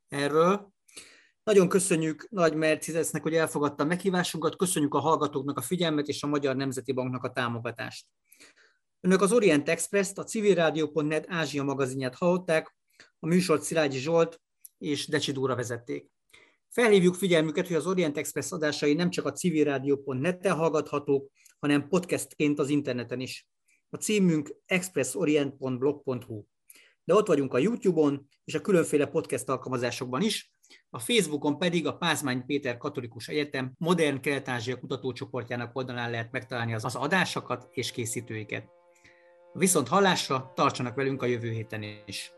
[0.09, 0.73] erről.
[1.43, 6.57] Nagyon köszönjük Nagy Mercedesnek, hogy elfogadta meghívásunkat, köszönjük a hallgatóknak a figyelmet és a Magyar
[6.57, 8.07] Nemzeti Banknak a támogatást.
[9.01, 12.77] Önök az Orient Express-t, a civilrádió.net Ázsia magazinját hallották,
[13.19, 14.41] a műsort Szilágyi Zsolt
[14.79, 16.11] és Decsi Dóra vezették.
[16.69, 22.69] Felhívjuk figyelmüket, hogy az Orient Express adásai nem csak a civilrádió.net-en hallgathatók, hanem podcastként az
[22.69, 23.49] interneten is.
[23.91, 26.45] A címünk expressorient.blog.hu.
[27.05, 30.53] De ott vagyunk a YouTube-on és a különféle podcast alkalmazásokban is,
[30.91, 36.95] a Facebookon pedig a Pázmány Péter Katolikus Egyetem Modern Kelet-Ázsia kutatócsoportjának oldalán lehet megtalálni az
[36.95, 38.69] adásokat és készítőiket.
[39.53, 42.33] Viszont hallásra tartsanak velünk a jövő héten is!